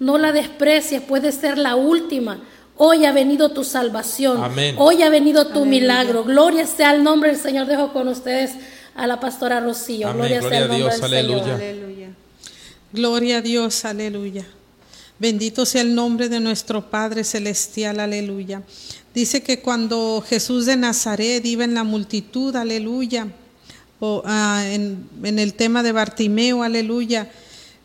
[0.01, 2.43] No la desprecies, puede ser la última.
[2.77, 4.43] Hoy ha venido tu salvación.
[4.43, 4.75] Amén.
[4.79, 6.25] Hoy ha venido tu milagro.
[6.25, 7.67] Gloria sea el nombre del Señor.
[7.67, 8.53] Dejo con ustedes
[8.95, 10.09] a la pastora Rocío.
[10.09, 10.29] Amén.
[10.29, 11.01] Gloria, Gloria sea a el nombre Dios.
[11.01, 11.43] del Señor.
[11.43, 11.55] Aleluya.
[11.55, 12.09] Aleluya.
[12.93, 14.47] Gloria a Dios, aleluya.
[15.19, 18.63] Bendito sea el nombre de nuestro Padre Celestial, aleluya.
[19.15, 23.29] Dice que cuando Jesús de Nazaret iba en la multitud, aleluya,
[24.01, 27.31] o, ah, en, en el tema de Bartimeo, aleluya,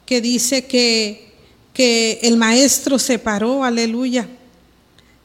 [0.06, 1.34] que dice que,
[1.76, 4.28] que el maestro se paró, aleluya,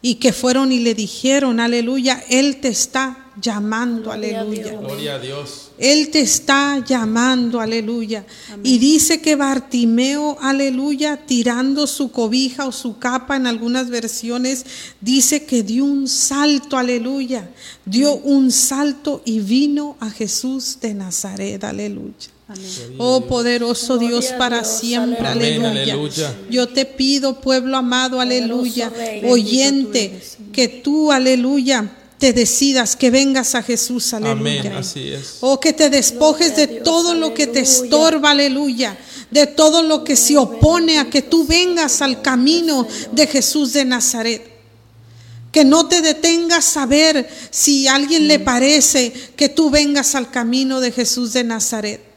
[0.02, 4.80] y que fueron y le dijeron, aleluya, Él te está llamando, Gloria aleluya.
[4.80, 5.70] Gloria a Dios.
[5.78, 8.26] Él te está llamando, aleluya.
[8.64, 14.66] Y dice que Bartimeo, aleluya, tirando su cobija o su capa en algunas versiones,
[15.00, 17.48] dice que dio un salto, aleluya.
[17.84, 22.28] Dio un salto y vino a Jesús de Nazaret, aleluya.
[22.98, 26.34] Oh poderoso Dios para siempre, Amén, aleluya.
[26.50, 28.92] Yo te pido, pueblo amado, aleluya,
[29.24, 30.20] oyente,
[30.52, 34.60] que tú, aleluya, te decidas que vengas a Jesús, aleluya.
[34.60, 34.72] Amén.
[34.74, 35.38] Así es.
[35.40, 38.98] O que te despojes de todo lo que te estorba, aleluya.
[39.30, 43.84] De todo lo que se opone a que tú vengas al camino de Jesús de
[43.84, 44.42] Nazaret.
[45.52, 50.30] Que no te detengas a ver si a alguien le parece que tú vengas al
[50.30, 52.09] camino de Jesús de Nazaret.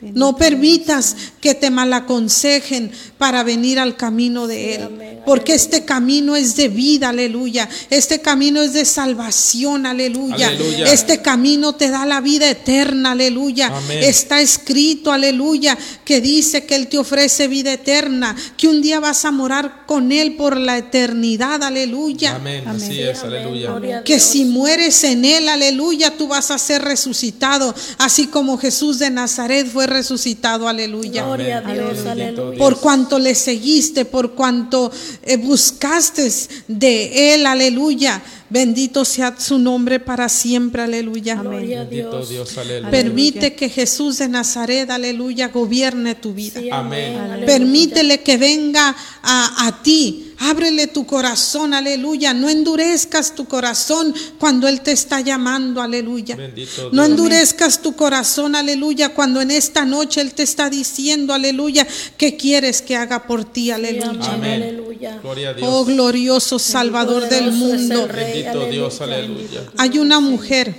[0.00, 4.88] No permitas que te malaconsejen para venir al camino de Él.
[5.26, 7.68] Porque este camino es de vida, aleluya.
[7.90, 10.48] Este camino es de salvación, aleluya.
[10.48, 10.92] Aleluya.
[10.92, 13.76] Este camino te da la vida eterna, aleluya.
[13.76, 13.98] Amén.
[14.02, 19.24] Está escrito, aleluya, que dice que Él te ofrece vida eterna, que un día vas
[19.24, 22.36] a morar con Él por la eternidad, aleluya.
[22.36, 22.66] Amén.
[22.68, 23.18] Así es.
[23.24, 24.04] Aleluya.
[24.04, 29.10] Que si mueres en Él, aleluya, tú vas a ser resucitado, así como Jesús de
[29.10, 31.24] Nazaret fue resucitado, aleluya.
[31.24, 31.74] Gloria a Amén.
[31.74, 32.12] Dios, Aleluya.
[32.28, 32.58] aleluya.
[32.58, 34.90] Por cuanto le seguiste, por cuanto
[35.22, 36.30] eh, buscaste
[36.68, 38.22] de Él, aleluya.
[38.50, 41.34] Bendito sea su nombre para siempre, aleluya.
[41.36, 42.28] Gloria a Bendito Dios.
[42.30, 42.58] Dios.
[42.58, 42.90] Aleluya.
[42.90, 46.60] Permite que Jesús de Nazaret, aleluya, gobierne tu vida.
[46.60, 47.16] Sí, Amén.
[47.18, 47.46] aleluya.
[47.46, 50.24] Permítele que venga a, a ti.
[50.40, 52.32] Ábrele tu corazón, aleluya.
[52.32, 56.36] No endurezcas tu corazón cuando Él te está llamando, aleluya.
[56.36, 61.86] Bendito No endurezcas tu corazón, aleluya, cuando en esta noche Él te está diciendo, aleluya,
[62.16, 64.08] que quieres que haga por ti, Sí, aleluya.
[64.10, 64.62] amén, Amén.
[64.62, 65.18] Aleluya.
[65.20, 65.68] Gloria a Dios.
[65.70, 68.08] Oh glorioso Salvador del Poderoso es el mundo.
[68.42, 69.00] Bendito Dios.
[69.00, 69.64] Aleluya.
[69.76, 70.74] Hay una mujer,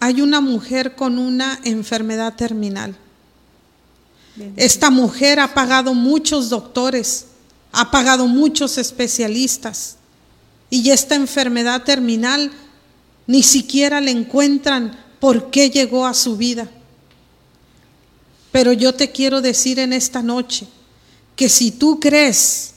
[0.00, 2.96] hay una mujer con una enfermedad terminal.
[4.56, 7.26] Esta mujer ha pagado muchos doctores,
[7.72, 9.96] ha pagado muchos especialistas
[10.70, 12.52] y esta enfermedad terminal
[13.26, 16.68] ni siquiera le encuentran por qué llegó a su vida.
[18.52, 20.66] Pero yo te quiero decir en esta noche
[21.36, 22.74] que si tú crees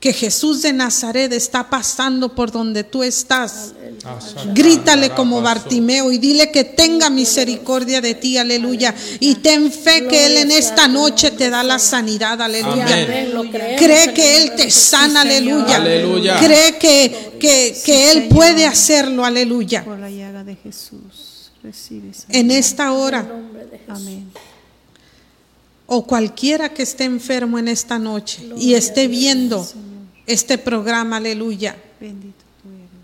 [0.00, 3.72] que Jesús de Nazaret está pasando por donde tú estás,
[4.54, 8.94] grítale como Bartimeo y dile que tenga misericordia de ti, aleluya.
[9.20, 12.84] Y ten fe que Él en esta noche te da la sanidad, aleluya.
[12.84, 13.34] Amén.
[13.34, 15.76] Lo creemos, Cree que Él te sana, aleluya.
[15.76, 16.38] Aleluya.
[16.38, 19.84] Cree que, que, que Él puede hacerlo, aleluya.
[19.84, 21.50] Por la llaga de Jesús.
[22.28, 23.96] En esta hora, nombre de Jesús.
[23.96, 24.30] Amén.
[25.86, 29.66] O cualquiera que esté enfermo en esta noche y esté viendo
[30.26, 31.76] este programa, aleluya.
[32.00, 32.45] Bendito.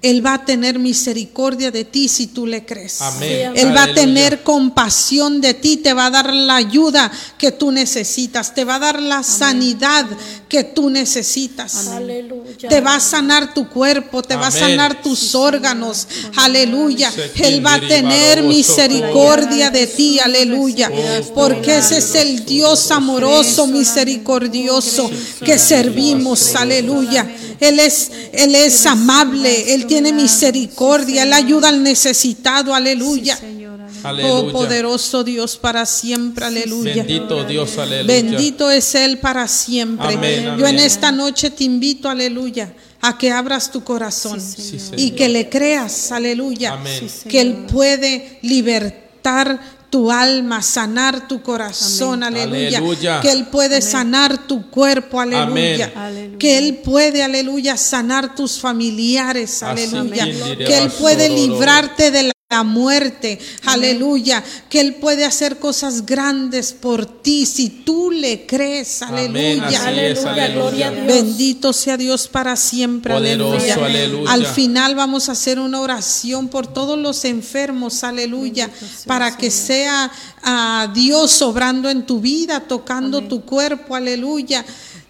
[0.03, 3.01] Él va a tener misericordia de ti si tú le crees.
[3.01, 3.53] Amén.
[3.55, 7.71] Él va a tener compasión de ti, te va a dar la ayuda que tú
[7.71, 10.07] necesitas, te va a dar la sanidad
[10.49, 11.87] que tú necesitas.
[11.87, 12.69] Aleluya.
[12.69, 16.09] Te va a sanar tu cuerpo, te va a sanar tus órganos.
[16.37, 17.13] Aleluya.
[17.37, 20.19] Él va a tener misericordia de ti.
[20.19, 20.91] Aleluya.
[21.35, 25.11] Porque ese es el Dios amoroso, misericordioso
[25.45, 26.55] que servimos.
[26.55, 27.27] Aleluya.
[27.61, 32.75] Él es, Él es amable, Él tiene misericordia, Él ayuda al necesitado.
[32.75, 33.37] Aleluya.
[33.37, 34.35] Señor, aleluya.
[34.35, 36.45] Oh poderoso Dios para siempre.
[36.47, 37.05] Aleluya.
[37.05, 38.07] Bendito Dios, aleluya.
[38.07, 40.15] Bendito es Él para siempre.
[40.15, 45.01] Amén, Yo en esta noche te invito, aleluya, a que abras tu corazón Sí, Señor.
[45.01, 47.09] y que le creas, aleluya, Amén.
[47.29, 53.21] Que Él puede libertar tu alma, sanar tu corazón, aleluya, Aleluya.
[53.21, 55.93] que Él puede sanar tu cuerpo, aleluya.
[55.95, 56.39] Aleluya.
[56.39, 60.25] que Él puede, aleluya, sanar tus familiares, aleluya,
[60.57, 66.75] que Él puede librarte de la la muerte, aleluya, que Él puede hacer cosas grandes
[66.75, 70.11] por ti si tú le crees, Amén, aleluya.
[70.11, 71.07] es, Aleluya, gloria a Dios.
[71.07, 73.85] Bendito sea Dios para siempre, Poderoso, aleluya.
[73.87, 74.33] aleluya.
[74.33, 78.69] Al final vamos a hacer una oración por todos los enfermos, aleluya,
[79.07, 84.63] para que sea ah, Dios obrando en tu vida, tocando tu cuerpo, aleluya,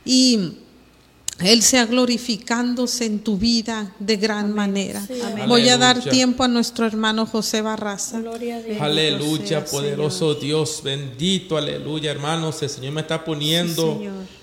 [0.05, 0.59] y
[1.45, 5.03] él sea glorificándose en tu vida de gran manera.
[5.47, 8.20] Voy a dar tiempo a nuestro hermano José Barraza.
[8.20, 8.80] Gloria a Dios.
[8.80, 14.41] Aleluya, poderoso Dios, bendito, aleluya, hermanos, el Señor me está poniendo, Señor.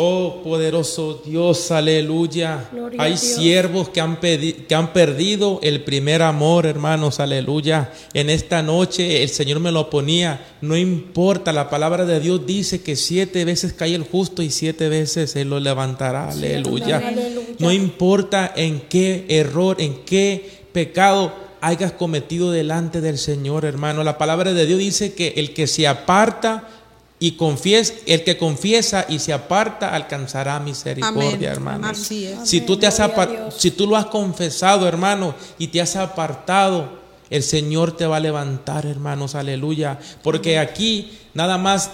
[0.00, 2.68] Oh poderoso Dios, aleluya.
[2.72, 3.20] Gloria Hay Dios.
[3.20, 7.92] siervos que han, pedi- que han perdido el primer amor, hermanos, aleluya.
[8.14, 12.82] En esta noche el Señor me lo ponía, no importa, la palabra de Dios dice
[12.82, 16.98] que siete veces cae el justo y siete veces Él lo levantará, aleluya.
[16.98, 17.46] Aleluya.
[17.58, 24.04] No importa en qué error, en qué pecado hayas cometido delante del Señor, hermano.
[24.04, 26.68] La palabra de Dios dice que el que se aparta
[27.20, 31.44] y confiesa, el que confiesa y se aparta alcanzará misericordia, Amén.
[31.44, 31.88] hermano.
[31.88, 32.48] Así es.
[32.48, 33.00] Si tú te has
[33.56, 36.98] si tú lo has confesado, hermano, y te has apartado,
[37.30, 39.98] el Señor te va a levantar, hermanos, aleluya.
[40.22, 41.90] Porque aquí nada más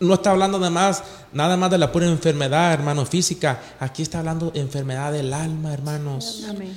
[0.00, 1.02] no está hablando nada más
[1.32, 3.60] nada más de la pura enfermedad, hermano, física.
[3.80, 6.44] Aquí está hablando de enfermedad del alma, hermanos.
[6.48, 6.74] Amén.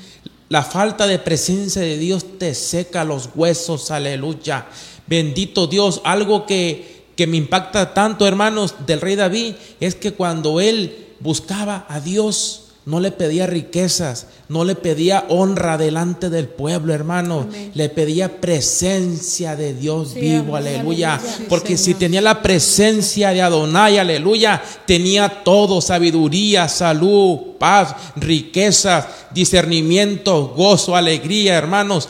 [0.48, 4.68] La falta de presencia de Dios te seca los huesos, aleluya.
[5.08, 10.60] Bendito Dios, algo que, que me impacta tanto, hermanos, del rey David, es que cuando
[10.60, 16.94] él buscaba a Dios, no le pedía riquezas, no le pedía honra delante del pueblo,
[16.94, 21.16] hermano, le pedía presencia de Dios Sí, vivo, amén, aleluya.
[21.16, 21.46] aleluya.
[21.50, 30.54] Porque si tenía la presencia de Adonai, aleluya, tenía todo, sabiduría, salud, paz, riquezas, discernimiento,
[30.56, 32.08] gozo, alegría, hermanos.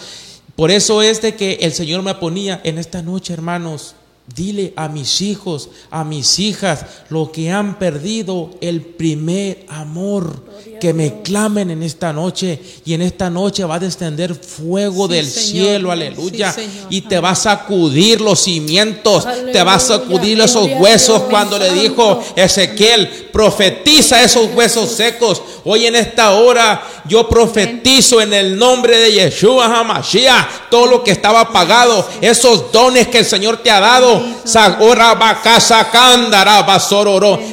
[0.58, 3.96] Por eso es de que el Señor me ponía en esta noche, hermanos.
[4.34, 10.44] Dile a mis hijos, a mis hijas, lo que han perdido el primer amor,
[10.82, 15.14] que me clamen en esta noche y en esta noche va a descender fuego Sí,
[15.14, 15.66] del Señor.
[15.66, 20.68] cielo, aleluya, Sí, y te va a sacudir los cimientos, te va a sacudir esos
[20.80, 25.42] huesos Dios, cuando le dijo Ezequiel, profetiza esos huesos secos.
[25.66, 31.12] Hoy en esta hora yo profetizo en el nombre de Yeshua Hamashiach todo lo que
[31.12, 34.15] estaba apagado, esos dones que el Señor te ha dado.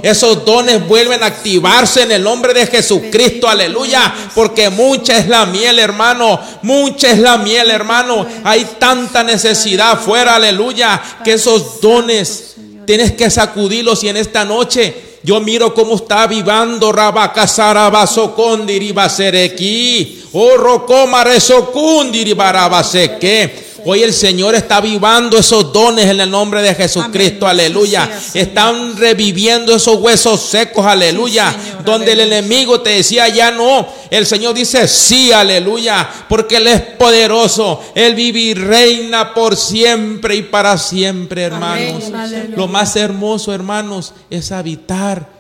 [0.02, 5.46] Esos dones vuelven a activarse en el nombre de Jesucristo, aleluya, porque mucha es la
[5.46, 8.26] miel, hermano, mucha es la miel, hermano.
[8.44, 12.56] Hay tanta necesidad afuera, aleluya, que esos dones
[12.86, 20.24] tienes que sacudirlos y en esta noche yo miro cómo está avivando Rabacasarabasocondiri Basereki.
[20.32, 23.71] Oh Rocoma Resocundiri Barabaseke.
[23.84, 27.60] Hoy el Señor está avivando esos dones en el nombre de Jesucristo, Amén.
[27.66, 28.10] aleluya.
[28.34, 31.52] Están reviviendo esos huesos secos, aleluya.
[31.52, 36.56] Sí, Señor, Donde el enemigo te decía ya no, el Señor dice sí, aleluya, porque
[36.56, 37.80] Él es poderoso.
[37.94, 42.04] Él vive y reina por siempre y para siempre, hermanos.
[42.12, 42.54] Amén.
[42.56, 45.31] Lo más hermoso, hermanos, es habitar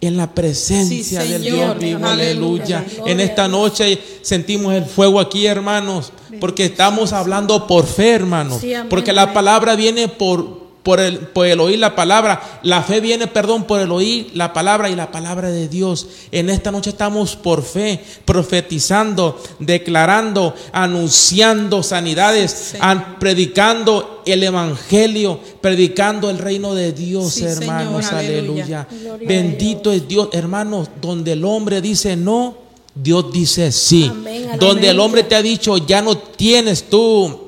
[0.00, 1.42] en la presencia Sí, del.
[1.42, 2.84] Dios vivo, Aleluya.
[3.06, 8.60] En esta noche sentimos el fuego aquí, hermanos, porque estamos hablando por fe, hermanos.
[8.60, 12.60] Sí, amén, porque la palabra viene por, por, el, por el oír la palabra.
[12.62, 16.06] La fe viene, perdón, por el oír la palabra y la palabra de Dios.
[16.30, 25.40] En esta noche estamos por fe, profetizando, declarando, anunciando sanidades, Sí, an- predicando el evangelio,
[25.60, 28.12] predicando el reino de Dios, Sí, Señor, hermanos.
[28.12, 28.86] aleluya.
[29.26, 32.58] Bendito es Dios, hermanos, donde el hombre dice no,
[32.94, 34.06] Dios dice sí.
[34.08, 37.45] Amén, donde el hombre te ha dicho, ya no tienes tú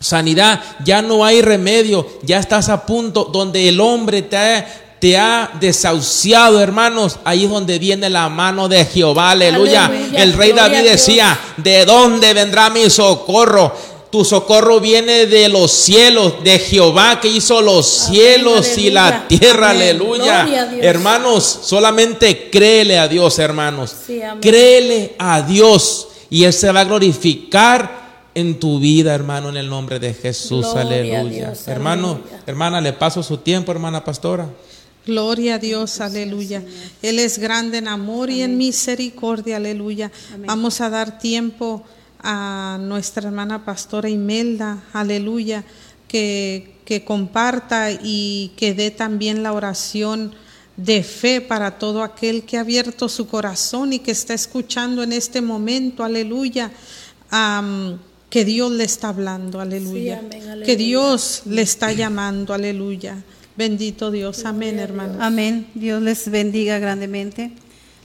[0.00, 4.66] sanidad, ya no hay remedio, ya estás a punto, donde el hombre te ha,
[5.00, 9.86] te ha desahuciado, hermanos, ahí es donde viene la mano de Jehová, aleluya.
[9.86, 13.72] Aleluya, El rey David decía, ¿de dónde vendrá mi socorro?
[14.10, 19.26] Tu socorro viene de los cielos, de Jehová que hizo los Amén, cielos y la
[19.26, 19.82] tierra, Amén.
[19.82, 20.68] aleluya.
[20.80, 23.92] Hermanos, solamente créele a Dios, hermanos.
[24.06, 24.20] Sí.
[24.40, 28.05] Créele a Dios y Él se va a glorificar
[28.36, 31.46] en tu vida, hermano, en el nombre de Jesús, Gloria a aleluya.
[31.46, 32.42] Dios, hermano, aleluya.
[32.44, 34.50] hermana, le paso su tiempo, hermana pastora.
[35.06, 36.62] Gloria a Dios, aleluya.
[37.00, 40.12] Él es grande en amor y en misericordia, aleluya.
[40.44, 41.82] Vamos a dar tiempo
[42.20, 45.64] a nuestra hermana pastora Imelda, aleluya,
[46.06, 50.34] que, que comparta y que dé también la oración
[50.76, 55.14] de fe para todo aquel que ha abierto su corazón y que está escuchando en
[55.14, 56.70] este momento, aleluya.
[58.30, 60.18] Que Dios le está hablando, aleluya.
[60.18, 60.66] amén, aleluya.
[60.66, 63.22] Que Dios le está llamando, aleluya.
[63.56, 65.16] Bendito Dios, amén, hermano.
[65.20, 65.68] Amén.
[65.74, 67.52] Dios les bendiga grandemente.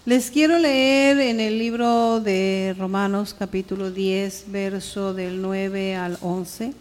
[0.05, 6.73] Les quiero leer en el libro de Romanos capítulo 10, verso del 9 al 11.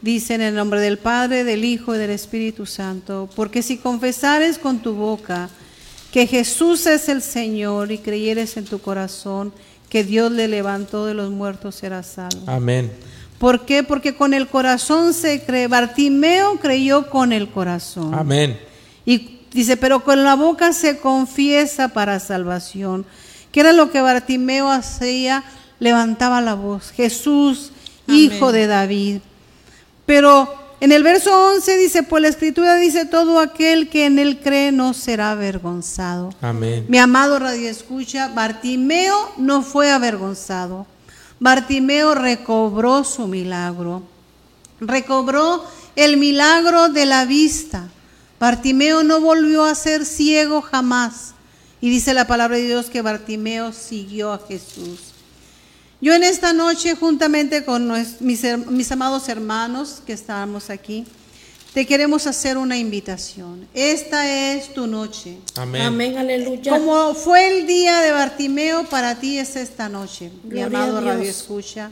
[0.00, 4.58] Dice en el nombre del Padre, del Hijo y del Espíritu Santo, porque si confesares
[4.58, 5.50] con tu boca
[6.12, 9.52] que Jesús es el Señor y creyeres en tu corazón
[9.88, 12.42] que Dios le levantó de los muertos, serás salvo.
[12.46, 12.92] Amén.
[13.38, 13.82] ¿Por qué?
[13.82, 15.68] Porque con el corazón se cree.
[15.68, 18.14] Bartimeo creyó con el corazón.
[18.14, 18.58] Amén.
[19.06, 23.06] Y dice, pero con la boca se confiesa para salvación.
[23.52, 25.44] ¿Qué era lo que Bartimeo hacía?
[25.78, 26.90] Levantaba la voz.
[26.90, 27.70] Jesús,
[28.06, 28.20] Amén.
[28.20, 29.20] hijo de David.
[30.04, 34.38] Pero en el verso 11 dice, pues la escritura dice, todo aquel que en él
[34.40, 36.30] cree no será avergonzado.
[36.40, 36.86] Amén.
[36.88, 40.86] Mi amado Radio Escucha, Bartimeo no fue avergonzado.
[41.40, 44.02] Bartimeo recobró su milagro.
[44.80, 45.64] Recobró
[45.96, 47.88] el milagro de la vista.
[48.38, 51.34] Bartimeo no volvió a ser ciego jamás.
[51.80, 55.07] Y dice la palabra de Dios que Bartimeo siguió a Jesús.
[56.00, 61.04] Yo en esta noche, juntamente con mis, amados hermanos que estamos aquí,
[61.74, 63.66] te queremos hacer una invitación.
[63.74, 65.38] Esta es tu noche.
[65.56, 65.82] Amén.
[65.82, 66.70] Amén, aleluya.
[66.70, 71.00] Como fue el día de Bartimeo, para ti es esta noche, mi amado.
[71.00, 71.90] Radio Escucha.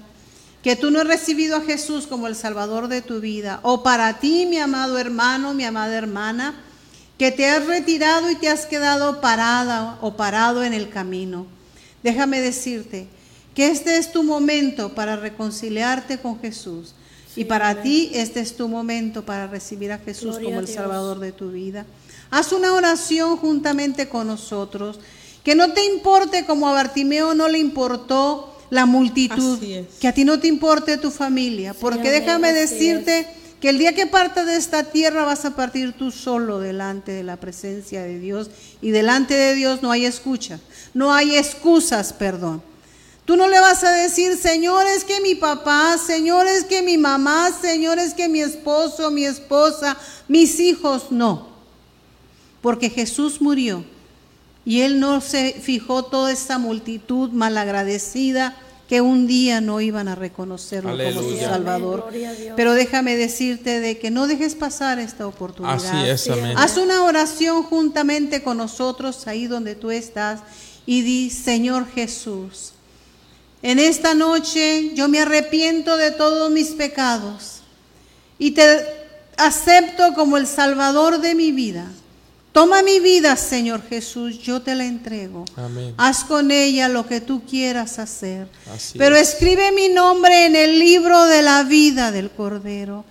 [0.63, 3.59] Que tú no has recibido a Jesús como el Salvador de tu vida.
[3.63, 6.55] O para ti, mi amado hermano, mi amada hermana,
[7.19, 11.47] que te has retirado y te has quedado parada o parado en el camino.
[12.05, 13.09] Déjame decirte
[13.57, 16.93] que este es tu momento para reconciliarte con Jesús.
[17.35, 20.69] Y para ti este es tu momento para recibir a Jesús Gloria como el.
[20.69, 21.87] Salvador de tu vida.
[22.31, 25.01] Haz una oración juntamente con nosotros.
[25.43, 29.63] Que no te importe como a Bartimeo no le importó la multitud.
[29.63, 29.87] Es.
[30.01, 31.73] Que a ti no te importe tu familia.
[31.73, 33.27] Porque amén, déjame decirte
[33.59, 37.23] que el día que partas de esta tierra vas a partir tú solo delante de
[37.23, 38.51] la presencia de Dios.
[38.83, 40.61] Y delante de Dios no hay escucha.
[40.93, 42.63] No hay excusas, perdón.
[43.27, 46.97] Tú no le vas a decir, Señor, es que mi papá, Señor, es que mi
[46.97, 49.97] mamá, Señor, es que mi esposo, mi esposa,
[50.29, 51.49] mis hijos, no.
[52.63, 53.85] Porque Jesús murió
[54.65, 58.57] y Él no se fijó toda esta multitud malagradecida
[58.89, 61.37] que un día no iban a reconocerlo como su.
[61.37, 62.09] Salvador.
[62.55, 65.75] Pero déjame decirte de que no dejes pasar esta oportunidad.
[65.75, 66.57] Así es, amén.
[66.57, 70.43] Haz una oración juntamente con nosotros ahí donde tú estás
[70.87, 72.75] y di, Señor Jesús,
[73.63, 77.63] en esta noche yo me arrepiento de todos mis pecados
[78.39, 78.85] y te
[79.37, 81.87] acepto como el Salvador de mi vida.
[82.53, 85.45] Toma mi vida, Señor Jesús, yo te la entrego.
[85.57, 85.93] Amén.
[85.99, 88.49] Haz con ella lo que tú quieras hacer.
[88.75, 89.29] Así Pero es.
[89.29, 93.05] escribe mi nombre en el libro de la vida del Cordero.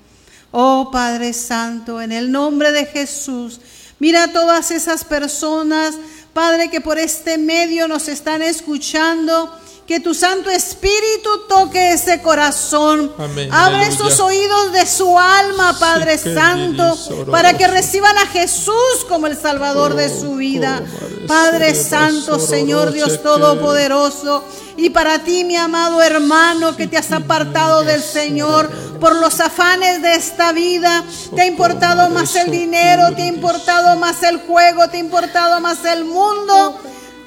[0.52, 3.60] Oh Padre Santo, en el nombre de Jesús,
[4.00, 5.93] mira a todas esas personas,
[6.34, 9.54] Padre, que por este medio nos están escuchando.
[9.88, 13.12] Que tu Santo Espíritu toque ese corazón.
[13.20, 13.50] Amén.
[13.54, 13.88] Abre Aleluya.
[13.94, 16.98] esos oídos de su alma, Padre Sí, Santo,
[17.30, 20.82] para que reciban a Jesús como el Salvador de su vida.
[20.82, 24.44] Oh, Padre Padre Santo, Señor Dios Todopoderoso.
[24.78, 28.70] Y para ti, mi amado hermano, que te has apartado del Señor
[29.00, 31.04] por los afanes de esta vida,
[31.36, 35.62] te ha importado más el dinero, te ha importado más el juego, te ha importado
[35.62, 36.80] más el mundo.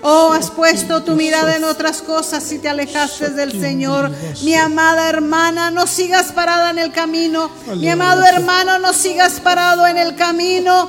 [0.02, 4.10] Oh, has puesto tu mirada en otras cosas y te alejaste del Señor.
[4.42, 7.50] Mi amada hermana, no sigas parada en el camino.
[7.76, 10.88] Mi amado hermano, no sigas parado en el camino.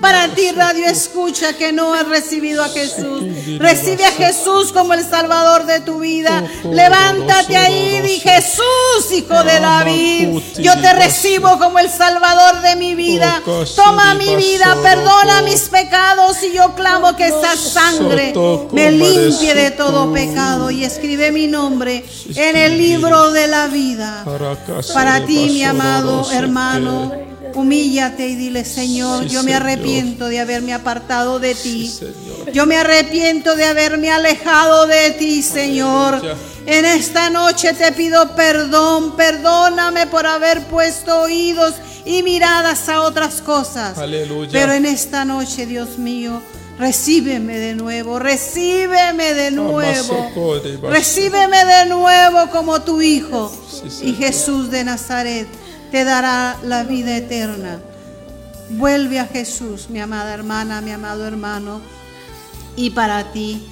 [0.00, 3.24] Para ti, radio escucha que no has recibido a Jesús.
[3.58, 6.44] Recibe a Jesús como el Salvador de tu vida.
[6.62, 10.38] Levántate ahí y di Jesús, hijo de David.
[10.58, 13.42] Yo te recibo como el Salvador de mi vida.
[13.74, 18.11] Toma mi vida, perdona mis pecados y yo clamo que esa sangre
[18.72, 22.04] me limpie de todo pecado y escribe mi nombre
[22.34, 24.24] en el libro de la vida.
[24.94, 27.12] Para ti, mi amado hermano,
[27.54, 31.92] humíllate y dile, Señor, yo me arrepiento de haberme apartado de ti.
[32.52, 36.20] Yo me arrepiento de haberme alejado de ti, Señor.
[36.66, 43.40] En esta noche te pido perdón, perdóname por haber puesto oídos y miradas a otras
[43.40, 43.98] cosas.
[43.98, 44.50] Aleluya.
[44.52, 46.40] Pero en esta noche, Dios mío,
[46.78, 50.30] recíbeme de nuevo, recíbeme de nuevo.
[50.90, 53.52] Recíbeme de nuevo como tu Hijo.
[54.02, 54.14] Y.
[54.14, 55.48] Jesús de Nazaret
[55.90, 57.80] te dará la vida eterna.
[58.70, 61.80] Vuelve a Jesús, mi amada hermana, mi amado hermano.
[62.76, 63.62] Y para ti.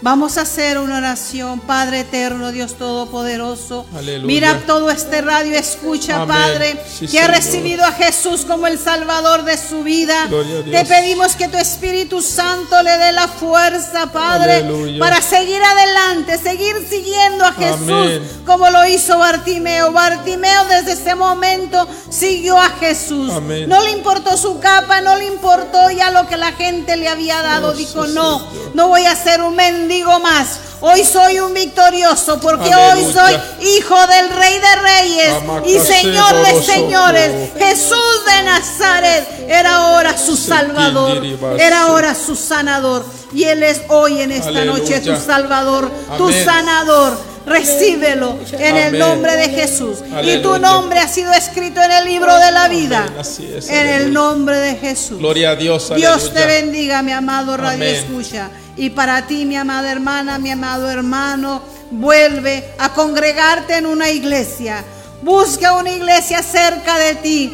[0.00, 3.84] Vamos a hacer una oración, Padre eterno, Dios todopoderoso.
[3.96, 4.26] Aleluya.
[4.26, 6.28] Mira todo este radio, escucha, Amén.
[6.28, 10.28] Padre, Sí, que ha recibido a Jesús como el Salvador de su vida.
[10.70, 15.00] Te pedimos que tu Espíritu Santo le dé la fuerza, Padre, Aleluya.
[15.00, 18.42] para seguir adelante, seguir siguiendo a Jesús Amén.
[18.46, 19.90] como lo hizo Bartimeo.
[19.90, 23.32] Bartimeo desde ese momento siguió a Jesús.
[23.32, 23.68] Amén.
[23.68, 27.42] No le importó su capa, no le importó ya lo que la gente le había
[27.42, 27.72] dado.
[27.72, 29.87] Dijo, no, no voy a ser un mendigo
[30.20, 30.60] más.
[30.80, 35.34] Hoy soy un victorioso porque hoy soy hijo del Rey de Reyes
[35.66, 37.50] y Señor de señores.
[37.58, 41.22] Jesús de Nazaret era ahora su Salvador,
[41.58, 43.04] era ahora su sanador.
[43.32, 44.78] Y Él es hoy en esta Aleluya.
[44.78, 47.38] noche tu Salvador, tu sanador.
[47.44, 49.98] Recíbelo en el nombre de Jesús.
[50.22, 53.04] Y tu nombre ha sido escrito en el libro de la vida.
[53.04, 53.14] Amén.
[53.18, 55.18] Así es, En el nombre de Jesús.
[55.18, 55.90] Gloria a Dios.
[55.96, 57.94] Dios te bendiga, mi amado Radio Amén.
[57.94, 58.50] Escucha.
[58.78, 61.60] Y para ti, mi amada hermana, mi amado hermano,
[61.90, 64.84] vuelve a congregarte en una iglesia.
[65.22, 67.52] Busca una iglesia cerca de ti.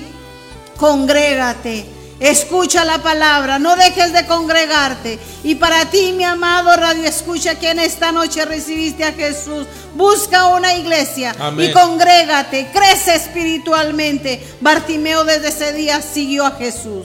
[0.77, 1.87] Congrégate.
[2.20, 5.18] Escucha la palabra, no dejes de congregarte.
[5.43, 10.47] Y para ti, mi amado Radio Escucha, que en esta noche recibiste a Jesús, busca
[10.47, 11.70] una iglesia Amén.
[11.70, 14.41] y congrégate, crece espiritualmente.
[14.61, 17.05] Bartimeo desde ese día siguió a Jesús.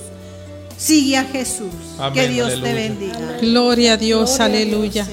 [0.80, 1.74] Sigue a Jesús.
[2.00, 3.38] Amén, que Dios te bendiga.
[3.42, 5.06] Gloria a Dios, aleluya.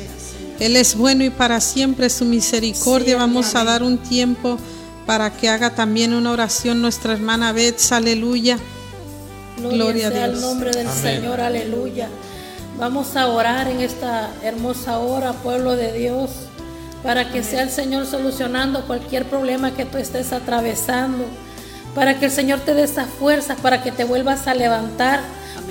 [0.61, 3.17] Él es bueno y para siempre su misericordia.
[3.17, 4.59] Vamos a dar un tiempo
[5.07, 8.59] para que haga también una oración nuestra hermana Beth, aleluya.
[9.59, 10.39] Gloria a sea Dios.
[10.39, 11.03] el nombre del Amén.
[11.03, 12.09] Señor, aleluya.
[12.79, 16.31] Vamos a orar en esta hermosa hora, pueblo de Dios,
[17.03, 21.25] para que sea el Señor solucionando cualquier problema que tú estés atravesando,
[21.95, 25.21] para que el Señor te dé esas fuerzas, para que te vuelvas a levantar.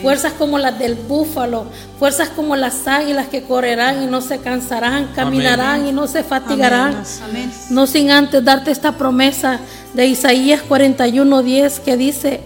[0.02, 1.66] Fuerzas como las del búfalo,
[1.98, 7.04] fuerzas como las águilas que correrán y no se cansarán, caminarán y no se fatigarán.
[7.24, 7.52] Amén.
[7.70, 9.60] No sin antes darte esta promesa
[9.94, 12.42] de Isaías 41:10 que dice,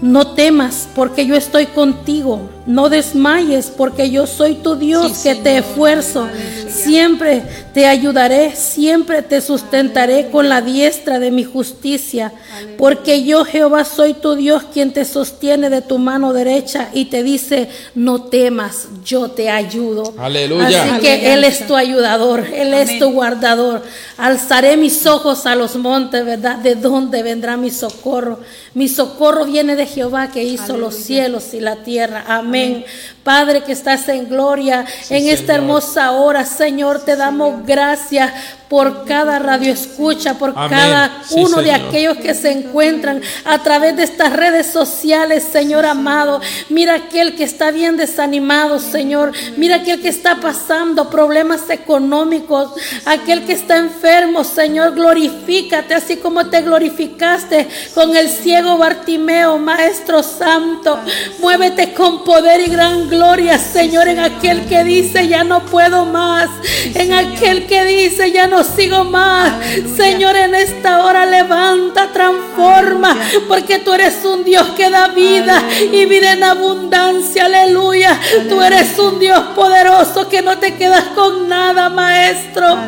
[0.00, 5.34] no temas porque yo estoy contigo, no desmayes porque yo soy tu Dios Sí, que
[5.34, 6.28] te esfuerzo,
[6.68, 7.42] siempre
[7.74, 12.32] te ayudaré, siempre te sustentaré con la diestra de mi justicia,
[12.76, 17.22] porque yo Jehová soy tu Dios quien te sostiene de tu mano derecha y te
[17.22, 20.14] dice, no temas, yo te ayudo.
[20.18, 20.94] Aleluya.
[20.94, 23.82] Así que Él es tu ayudador, Él es tu guardador.
[24.16, 26.58] Alzaré mis ojos a los montes, ¿verdad?
[26.58, 28.40] ¿De dónde vendrá mi socorro?
[28.74, 32.24] Mi socorro viene de Jehová que hizo los cielos y la tierra.
[32.26, 32.84] Amén.
[33.24, 35.54] Padre que estás en gloria, en esta Señor.
[35.56, 38.32] hermosa hora, Señor, te damos gracias
[38.68, 40.70] por cada radio escucha, por Amén.
[40.70, 45.86] cada Sí, uno de aquellos que se encuentran a través de estas redes sociales, Señor
[45.86, 46.40] amado.
[46.68, 49.32] Mira aquel que está bien desanimado, Señor.
[49.56, 52.72] Mira aquel que está pasando problemas económicos,
[53.04, 54.94] aquel que está enfermo, Señor.
[54.94, 60.98] Glorifícate así como te glorificaste con el ciego Bartimeo, Maestro Santo.
[61.40, 66.48] Muévete con poder y gran gloria, Señor, en aquel que dice ya no puedo más,
[66.94, 69.52] en aquel que dice ya no sigo más.
[69.96, 73.16] Señor, en esta hora levanta, transforma,
[73.46, 75.62] porque tú eres un Dios que da vida
[75.92, 77.46] y vida en abundancia.
[77.46, 78.18] Aleluya.
[78.48, 82.78] Tú eres un Dios poderoso que no te quedas con nada, Maestro.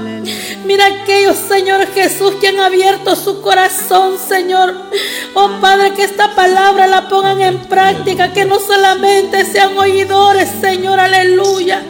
[0.65, 4.75] Mira aquellos, Señor Jesús, que han abierto su corazón, Señor.
[5.35, 11.01] Oh Padre, que esta palabra la pongan en práctica, que no solamente sean oidores, Señor,
[11.01, 11.83] aleluya.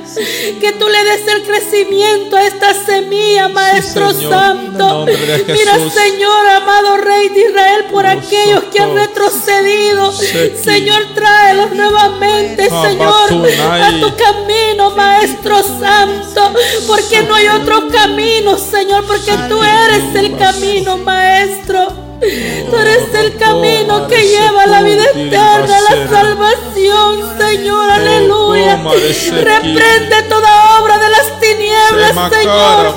[0.60, 5.06] Que tú le des el crecimiento a esta semilla, Maestro Santo.
[5.06, 5.90] Mira.
[5.90, 10.12] Señor, amado Rey de Israel, por aquellos que han retrocedido.
[10.12, 13.30] Señor, tráelos nuevamente, Señor,
[13.60, 16.52] a tu camino, Maestro Santo,
[16.86, 21.88] porque no hay otro camino, Señor, porque tú eres el camino, Maestro.
[22.20, 28.76] Tú eres el camino que lleva a la vida eterna, la salvación, Señor, aleluya.
[28.76, 32.94] Reprende toda obra de las tinieblas, Señor.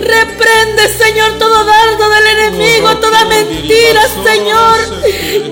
[0.00, 4.78] Reprende, Señor, todo dardo del enemigo, toda mentira, Señor.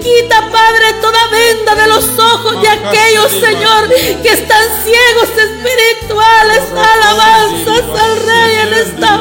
[0.01, 3.89] Quita, Padre, toda venda de los ojos de aquellos, Señor,
[4.23, 6.63] que están ciegos espirituales.
[6.75, 8.22] Alabanzas al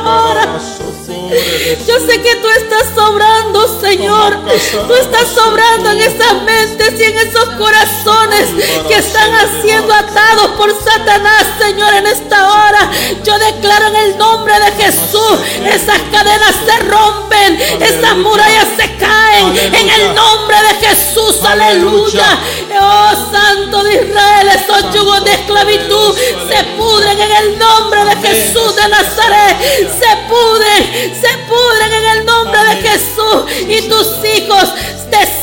[0.02, 0.41] Rey en esta hora.
[1.88, 4.38] Yo sé que tú estás sobrando, Señor.
[4.88, 8.50] Tú estás sobrando en esas mentes y en esos corazones
[8.88, 9.32] que están
[9.62, 12.92] siendo atados por Satanás, Señor, en esta hora.
[13.24, 19.58] Yo declaro en el nombre de Jesús, esas cadenas se rompen, esas murallas se caen.
[19.74, 22.38] En el nombre de Jesús, aleluya.
[22.82, 26.18] Oh Santo de Israel, esos yugos de esclavitud
[26.50, 29.58] se pudren en el nombre de Jesús de Nazaret.
[29.60, 31.61] Se pudren, se pudren
[31.94, 33.52] en el nombre de Jesús.
[33.68, 34.74] Y tus hijos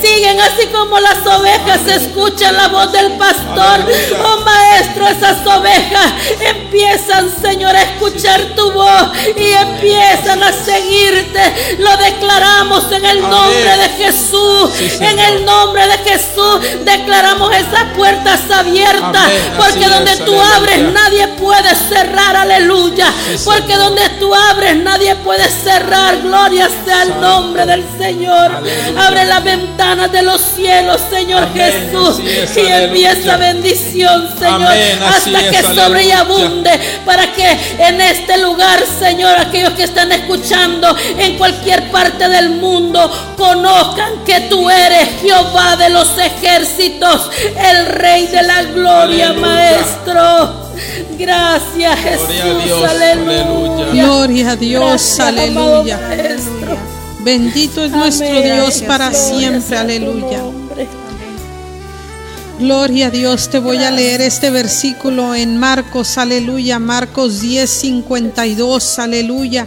[0.01, 3.81] siguen así como las ovejas escuchan la voz del pastor.
[4.25, 11.77] Oh Maestro, esas ovejas empiezan, Señor, a escuchar tu voz y empiezan a seguirte.
[11.79, 14.71] Lo declaramos en el nombre de Jesús.
[15.01, 19.31] En el nombre de Jesús declaramos esas puertas abiertas.
[19.57, 22.37] Porque donde tú abres nadie puede cerrar.
[22.37, 23.13] Aleluya.
[23.45, 26.21] Porque donde tú abres nadie puede cerrar.
[26.21, 28.51] Gloria sea el nombre del Señor.
[28.97, 29.45] Abre las
[29.89, 31.73] ventanas de los cielos, Señor Amén.
[31.91, 32.19] Jesús.
[32.21, 33.13] Es, y envía aleluya.
[33.13, 34.63] esa bendición, Señor.
[34.63, 34.99] Amén.
[35.03, 36.71] Hasta es, que sobre y abunde.
[37.05, 43.35] Para que en este lugar, Señor, aquellos que están escuchando en cualquier parte del mundo
[43.37, 49.47] conozcan que tú eres Jehová de los ejércitos, el Rey de la gloria, Aleluya.
[49.47, 50.69] Maestro.
[51.19, 52.29] Gracias, Jesús.
[52.29, 53.43] Gloria a Dios, Aleluya.
[53.43, 54.05] aleluya.
[54.05, 54.85] Gloria a Dios,
[55.17, 56.98] Gracias, amado aleluya.
[57.21, 58.55] Bendito es nuestro Amén.
[58.55, 60.43] Dios para siempre, aleluya.
[62.59, 68.99] Gloria a Dios, te voy a leer este versículo en Marcos, aleluya, Marcos 10, 52,
[68.99, 69.67] aleluya.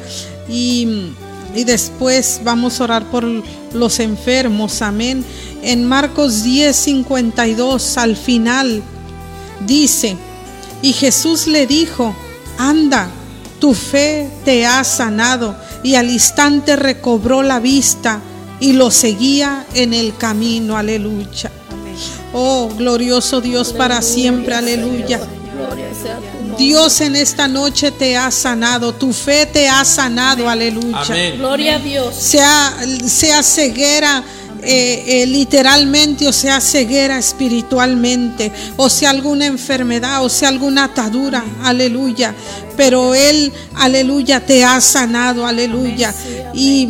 [0.49, 1.13] Y,
[1.55, 3.25] y después vamos a orar por
[3.73, 5.23] los enfermos, amén.
[5.61, 8.81] En Marcos 10, 52, al final,
[9.65, 10.17] dice,
[10.81, 12.15] y Jesús le dijo,
[12.57, 13.09] anda,
[13.59, 15.55] tu fe te ha sanado.
[15.83, 18.21] Y al instante recobró la vista
[18.59, 21.51] y lo seguía en el camino, aleluya.
[22.33, 25.19] Oh, glorioso Dios para siempre, aleluya.
[26.57, 31.01] Dios en esta noche te ha sanado, tu fe te ha sanado, aleluya.
[31.01, 31.37] Amén.
[31.37, 32.15] Gloria a Dios.
[32.15, 32.77] Sea,
[33.07, 34.23] sea ceguera
[34.63, 41.43] eh, eh, literalmente, o sea ceguera espiritualmente, o sea alguna enfermedad, o sea alguna atadura,
[41.63, 42.35] aleluya.
[42.77, 46.13] Pero Él, aleluya, te ha sanado, aleluya.
[46.53, 46.89] Y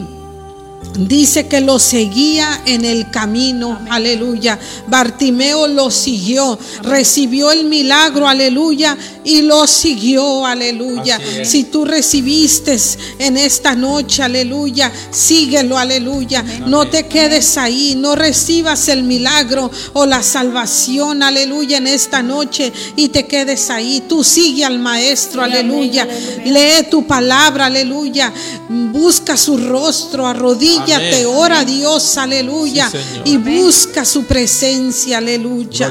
[0.94, 4.60] Dice que lo seguía en el camino, aleluya.
[4.88, 11.20] Bartimeo lo siguió, recibió el milagro, aleluya, y lo siguió, aleluya.
[11.44, 12.78] Si tú recibiste
[13.20, 16.44] en esta noche, aleluya, síguelo, aleluya.
[16.68, 22.72] No te quedes ahí, no recibas el milagro o la salvación, aleluya, en esta noche
[22.96, 24.04] y te quedes ahí.
[24.08, 26.08] Tú sigue al maestro, aleluya.
[26.46, 28.34] Lee tu palabra, aleluya.
[28.70, 35.90] Busca su rostro, arrodíllate ora a Dios, aleluya, Sí, y busca su presencia, aleluya.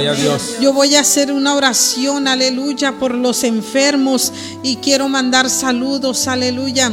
[0.60, 4.32] Yo voy a hacer una oración, aleluya, por los enfermos
[4.62, 6.92] y quiero mandar saludos, aleluya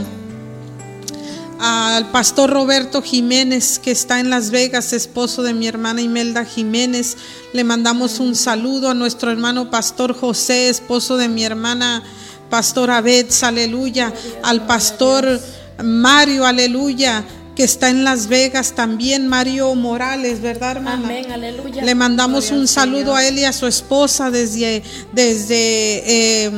[1.59, 7.17] al pastor Roberto Jiménez que está en Las Vegas, esposo de mi hermana Imelda Jiménez.
[7.53, 12.03] Le mandamos un saludo a nuestro hermano pastor José, esposo de mi hermana
[12.49, 14.13] pastor Abed, aleluya.
[14.43, 15.39] Al pastor
[15.83, 17.25] Mario, aleluya,
[17.57, 21.07] que está en Las Vegas también, Mario Morales, ¿verdad, hermana?
[21.07, 21.83] Amén, aleluya.
[21.83, 26.51] Le mandamos Gloria un al saludo a él y a su esposa desde, desde, eh,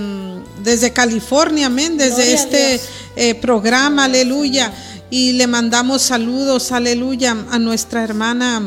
[0.61, 2.81] desde California, amén, desde Gloria este
[3.15, 4.73] eh, programa, aleluya.
[5.09, 8.61] Y le mandamos saludos, aleluya, a nuestra hermana.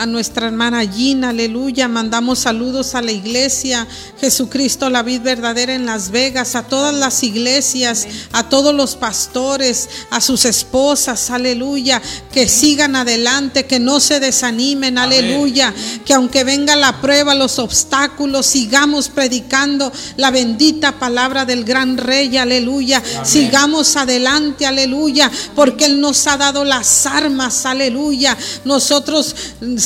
[0.00, 1.88] A nuestra hermana Gina, aleluya.
[1.88, 3.84] Mandamos saludos a la iglesia
[4.20, 9.88] Jesucristo, la vid verdadera en Las Vegas, a todas las iglesias, a todos los pastores,
[10.10, 12.00] a sus esposas, aleluya.
[12.30, 15.74] Que sigan adelante, que no se desanimen, aleluya.
[16.04, 22.36] Que aunque venga la prueba, los obstáculos, sigamos predicando la bendita palabra del gran rey,
[22.36, 23.02] aleluya.
[23.24, 28.38] Sigamos adelante, aleluya, porque Él nos ha dado las armas, aleluya.
[28.64, 29.34] Nosotros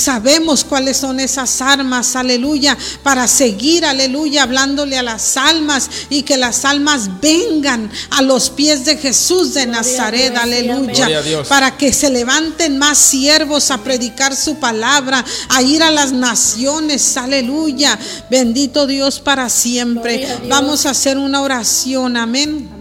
[0.02, 6.36] sabemos cuáles son esas armas, aleluya, para seguir, aleluya, hablándole a las almas y que
[6.36, 12.78] las almas vengan a los pies de Jesús de Nazaret, aleluya, para que se levanten
[12.78, 17.98] más siervos a predicar su palabra, a ir a las naciones, aleluya.
[18.30, 20.26] Bendito Dios para siempre.
[20.48, 22.71] Vamos a hacer una oración, amén.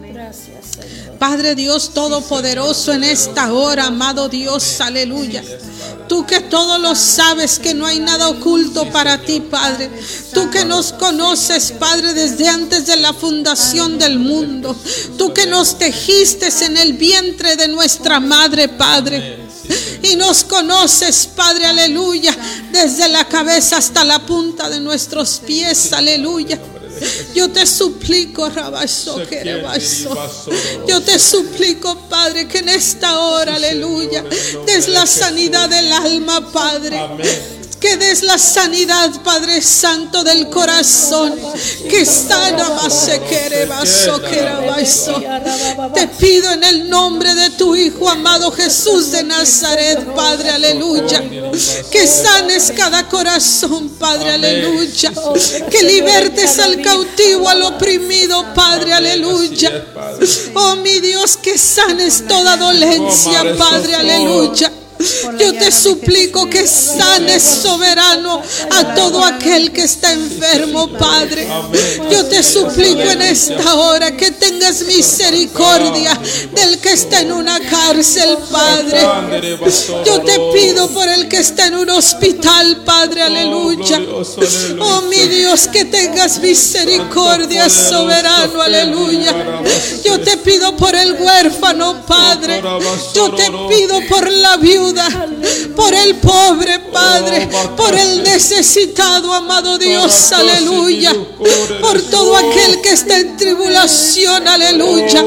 [1.22, 5.44] Padre Dios Todopoderoso en esta hora, amado Dios, aleluya.
[6.10, 9.92] Tú que todo lo sabes, que no hay nada oculto para ti, Padre.
[10.34, 14.76] Tú que nos conoces, Padre, desde antes de la fundación del mundo.
[15.20, 19.46] Tú que nos tejiste en el vientre de nuestra madre, Padre.
[20.02, 22.36] Y nos conoces, Padre, aleluya,
[22.72, 26.60] desde la cabeza hasta la punta de nuestros pies, aleluya.
[27.36, 30.16] Yo te suplico, Rabaso, que Rabaso.
[30.88, 34.24] Yo te suplico, Padre, que en esta hora, aleluya,
[34.66, 36.98] des la sanidad del alma, Padre.
[37.82, 41.34] Que des la sanidad, Padre Santo, del corazón.
[41.90, 43.68] Que sana más se quiere.
[45.94, 51.24] Te pido en el nombre de tu Hijo amado Jesús de Nazaret, Padre, aleluya.
[51.92, 55.12] Que sanes cada corazón, Padre, aleluya.
[55.70, 59.88] Que libertes al cautivo, al oprimido, Padre, aleluya.
[60.54, 64.72] Oh mi Dios, que sanes toda dolencia, Padre, aleluya.
[65.40, 71.48] Yo te suplico que sanes soberano a todo aquel que está enfermo, Padre.
[72.10, 76.20] Yo te suplico en esta hora que tengas misericordia
[76.54, 79.02] del que está en una cárcel, Padre.
[80.06, 84.02] Yo te pido por el que está en un hospital, Padre, aleluya.
[84.80, 89.62] Oh mi Dios, que tengas misericordia, soberano, aleluya.
[90.04, 92.62] Yo te pido por el huérfano, Padre.
[93.14, 94.91] Yo te pido por la viuda,
[95.76, 101.14] por el pobre, Padre, por el necesitado, amado Dios, aleluya.
[101.82, 105.24] Por todo aquel que está en tribulación, aleluya.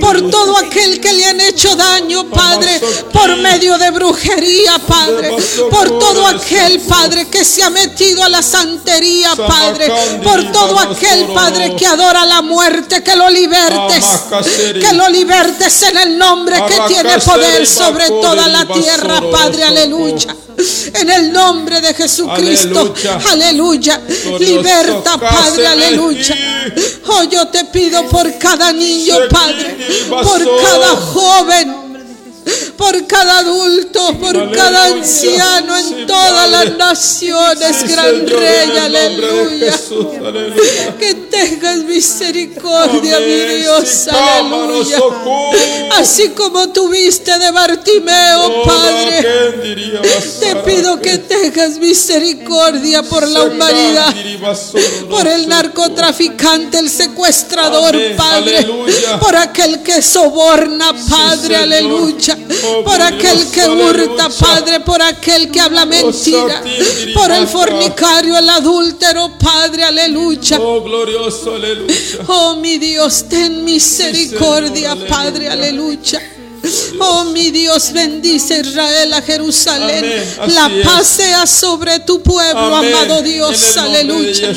[0.00, 2.80] Por todo aquel que le han hecho daño, Padre,
[3.12, 5.36] por medio de brujería, Padre.
[5.70, 9.90] Por todo aquel, Padre, que se ha metido a la santería, Padre.
[10.22, 14.04] Por todo aquel, Padre, que adora la muerte, que lo libertes.
[14.80, 18.95] Que lo libertes en el nombre que tiene poder sobre toda la tierra,
[19.30, 20.36] Padre, aleluya.
[20.94, 22.94] En el nombre de Jesucristo,
[23.30, 24.00] aleluya.
[24.38, 26.36] Liberta, Padre, aleluya.
[27.08, 29.76] Oh, yo te pido por cada niño, Padre,
[30.08, 31.85] por cada joven
[32.76, 39.74] por cada adulto, por cada anciano en todas las naciones, gran rey, aleluya.
[40.98, 44.98] Que tengas misericordia, mi Dios, aleluya.
[45.92, 49.26] Así como tuviste de Bartimeo, Padre,
[50.40, 54.14] te pido que tengas misericordia por la humanidad,
[55.08, 58.66] por el narcotraficante, el secuestrador, Padre,
[59.20, 62.35] por aquel que soborna, Padre, aleluya,
[62.84, 64.28] por aquel que hurta.
[64.28, 70.58] Padre, por aquel que habla mentira, Satiri, por el fornicario, el adúltero, Padre, aleluya.
[70.60, 71.94] Oh, glorioso, aleluya.
[72.28, 76.20] Oh mi Dios, ten misericordia, Padre, aleluya.
[76.98, 80.04] Oh, mi Dios, bendice Israel a Jerusalén.
[80.38, 80.54] Amén.
[80.54, 82.94] La paz sea sobre tu pueblo, Amén.
[82.94, 83.76] amado Dios.
[83.76, 84.52] Aleluya.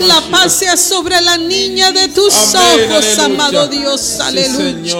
[0.00, 3.24] La paz sea sobre la niña de tus Amén, ojos, aleluya.
[3.24, 4.20] amado Dios.
[4.20, 4.96] Aleluya.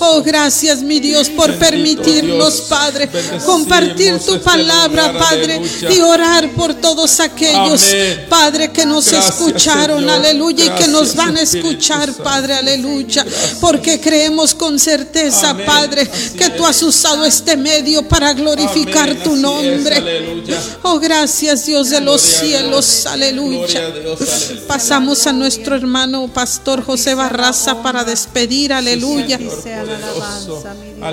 [0.00, 2.66] Oh, gracias, mi Dios, por Bendito permitirnos, Dios.
[2.68, 5.92] Padre, Bendecimos compartir tu este palabra, lugar, Padre, aleluya.
[5.92, 7.82] y orar por todos aquellos.
[8.28, 10.14] Padre, que nos Gracias, escucharon, Señor.
[10.16, 12.12] aleluya, y que nos van a escuchar.
[12.14, 13.24] Padre, aleluya,
[13.60, 15.66] porque creemos con certeza, Amén.
[15.72, 19.22] Padre, que tú has usado este medio para glorificar Amén.
[19.22, 19.96] tu nombre.
[19.96, 20.60] aleluya.
[20.82, 23.92] Oh, gracias, Dios de los cielos, aleluya.
[24.66, 29.38] Pasamos a nuestro hermano pastor José Barraza para despedir, aleluya.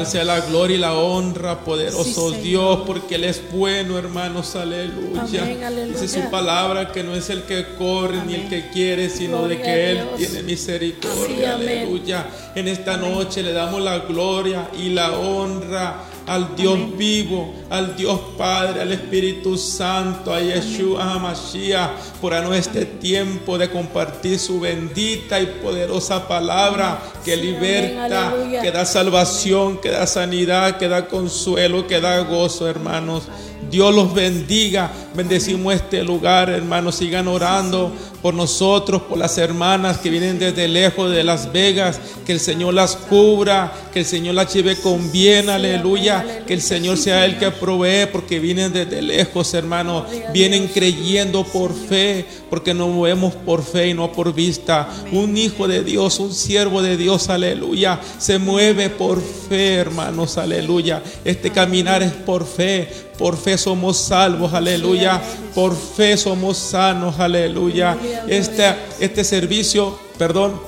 [0.10, 2.32] Sea la gloria y la honra, poderoso.
[2.32, 5.46] Dios, porque Él es bueno, hermanos, aleluya.
[5.88, 9.62] Dice su palabra que no es el que corre ni el que quiere, sino de
[9.62, 12.28] que Él tiene misericordia, aleluya.
[12.56, 18.20] En esta noche le damos la gloria y la honra al Dios vivo, al Dios
[18.38, 21.90] Padre, al Espíritu Santo, a Yeshua HaMashiach,
[22.22, 28.86] por darnos este tiempo de compartir su bendita y poderosa palabra que liberta, que da
[28.86, 33.24] salvación, que da sanidad, que da consuelo, que da gozo, hermanos.
[33.70, 34.92] Dios los bendiga.
[35.16, 36.96] Bendecimos este lugar, hermanos.
[36.96, 37.92] Sigan orando
[38.22, 42.00] por nosotros, por las hermanas que vienen desde lejos de Las Vegas.
[42.26, 46.44] Que el Señor las cubra, que el Señor las lleve con bien, aleluya.
[46.46, 50.06] Que el Señor sea el que provee, porque vienen desde lejos, hermanos.
[50.34, 54.90] Vienen creyendo por fe, porque nos movemos por fe y no por vista.
[55.12, 58.00] Un hijo de Dios, un siervo de Dios, aleluya.
[58.18, 61.02] Se mueve por fe, hermanos, aleluya.
[61.24, 63.09] Este caminar es por fe.
[63.20, 65.22] Por fe somos salvos, aleluya.
[65.54, 67.98] Por fe somos sanos, aleluya.
[68.28, 70.60] Este, este servicio, perdón,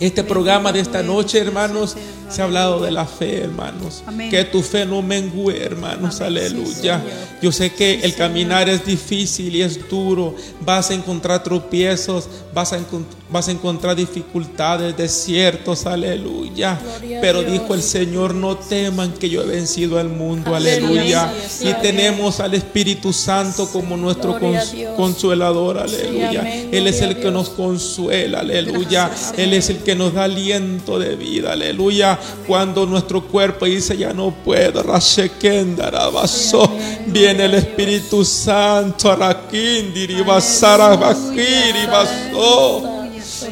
[0.00, 1.94] este programa de esta noche, hermanos,
[2.34, 4.02] se ha hablado de la fe, hermanos.
[4.06, 4.30] Amén.
[4.30, 7.00] Que tu fe no mengue, hermanos, aleluya.
[7.40, 10.34] Yo sé que el caminar es difícil y es duro.
[10.64, 16.78] Vas a encontrar tropiezos, vas a, encon- vas a encontrar dificultades, desiertos, aleluya.
[16.82, 21.32] Gloria Pero dijo el Señor, no teman que yo he vencido al mundo, Aleluya.
[21.48, 24.94] Sí, Y tenemos al Espíritu Santo como nuestro cons- Dios.
[24.96, 26.40] consolador, aleluya.
[26.40, 26.68] amén.
[26.72, 29.10] Él es el que nos consuela, aleluya.
[29.36, 32.18] Él es el que nos da aliento de vida, aleluya.
[32.46, 36.70] Cuando nuestro cuerpo dice ya no puedo, Rashekendarabaso,
[37.06, 39.10] viene el Espíritu Santo.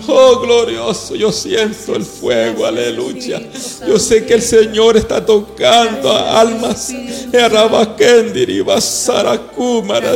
[0.08, 3.40] Oh, glorioso, yo siento el fuego, aleluya.
[3.86, 6.92] Yo sé que el Señor está tocando a almas.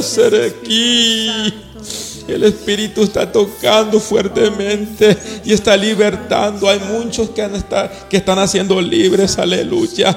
[0.03, 1.66] Sereki.
[2.33, 6.69] El Espíritu está tocando fuertemente y está libertando.
[6.69, 9.39] Hay muchos que, han estar- que están haciendo libres.
[9.39, 10.17] Aleluya.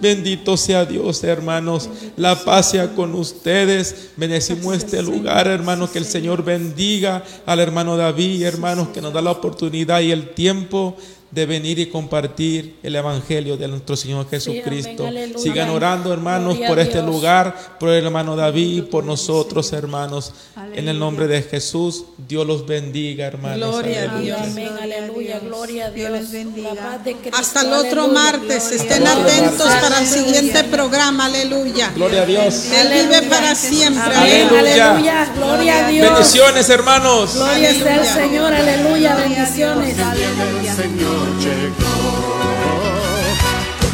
[0.00, 1.90] Bendito sea Dios, hermanos.
[2.16, 4.10] La paz sea con ustedes.
[4.16, 5.90] Bendecimos este lugar, hermanos.
[5.90, 10.30] Que el Señor bendiga al hermano David, hermanos, que nos da la oportunidad y el
[10.30, 10.96] tiempo
[11.30, 15.08] de venir y compartir el Evangelio de nuestro Señor Jesucristo.
[15.38, 20.32] Sigan orando, hermanos, Gloria por este lugar, por el hermano David, por nosotros, hermanos.
[20.74, 23.70] En el nombre de Jesús, Dios los bendiga, hermanos.
[23.76, 24.18] Gloria a.
[24.18, 24.38] Dios.
[24.40, 26.20] Amén, aleluya, gloria a Dios Dios.
[26.20, 26.74] les bendiga.
[26.74, 28.22] La paz de Cristo, Hasta el otro aleluya.
[28.22, 28.72] martes.
[28.72, 30.06] Estén atentos para el Aleluya.
[30.24, 31.26] siguiente programa.
[31.26, 31.92] Aleluya.
[31.94, 32.66] Gloria a Dios.
[32.72, 34.02] Él vive para siempre.
[34.14, 34.90] Amén, Aleluya.
[34.90, 36.08] aleluya, gloria a Dios.
[36.10, 37.34] Bendiciones, hermanos.
[37.34, 39.96] Gloria sea el Señor, aleluya, bendiciones.
[39.96, 41.96] Señor llegó.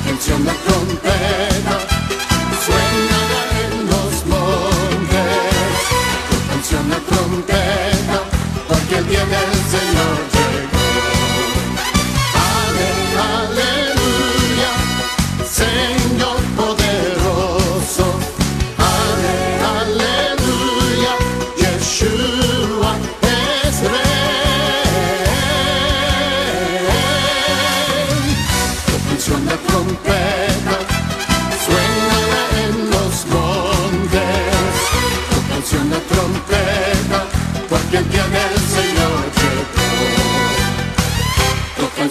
[0.01, 1.77] Atención la trompeta,
[2.65, 3.21] suena
[3.65, 5.81] en los montes.
[6.49, 8.23] Atención la trompeta,
[8.69, 10.26] porque el día del Señor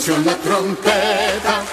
[0.06, 1.65] Funciona la trompeta,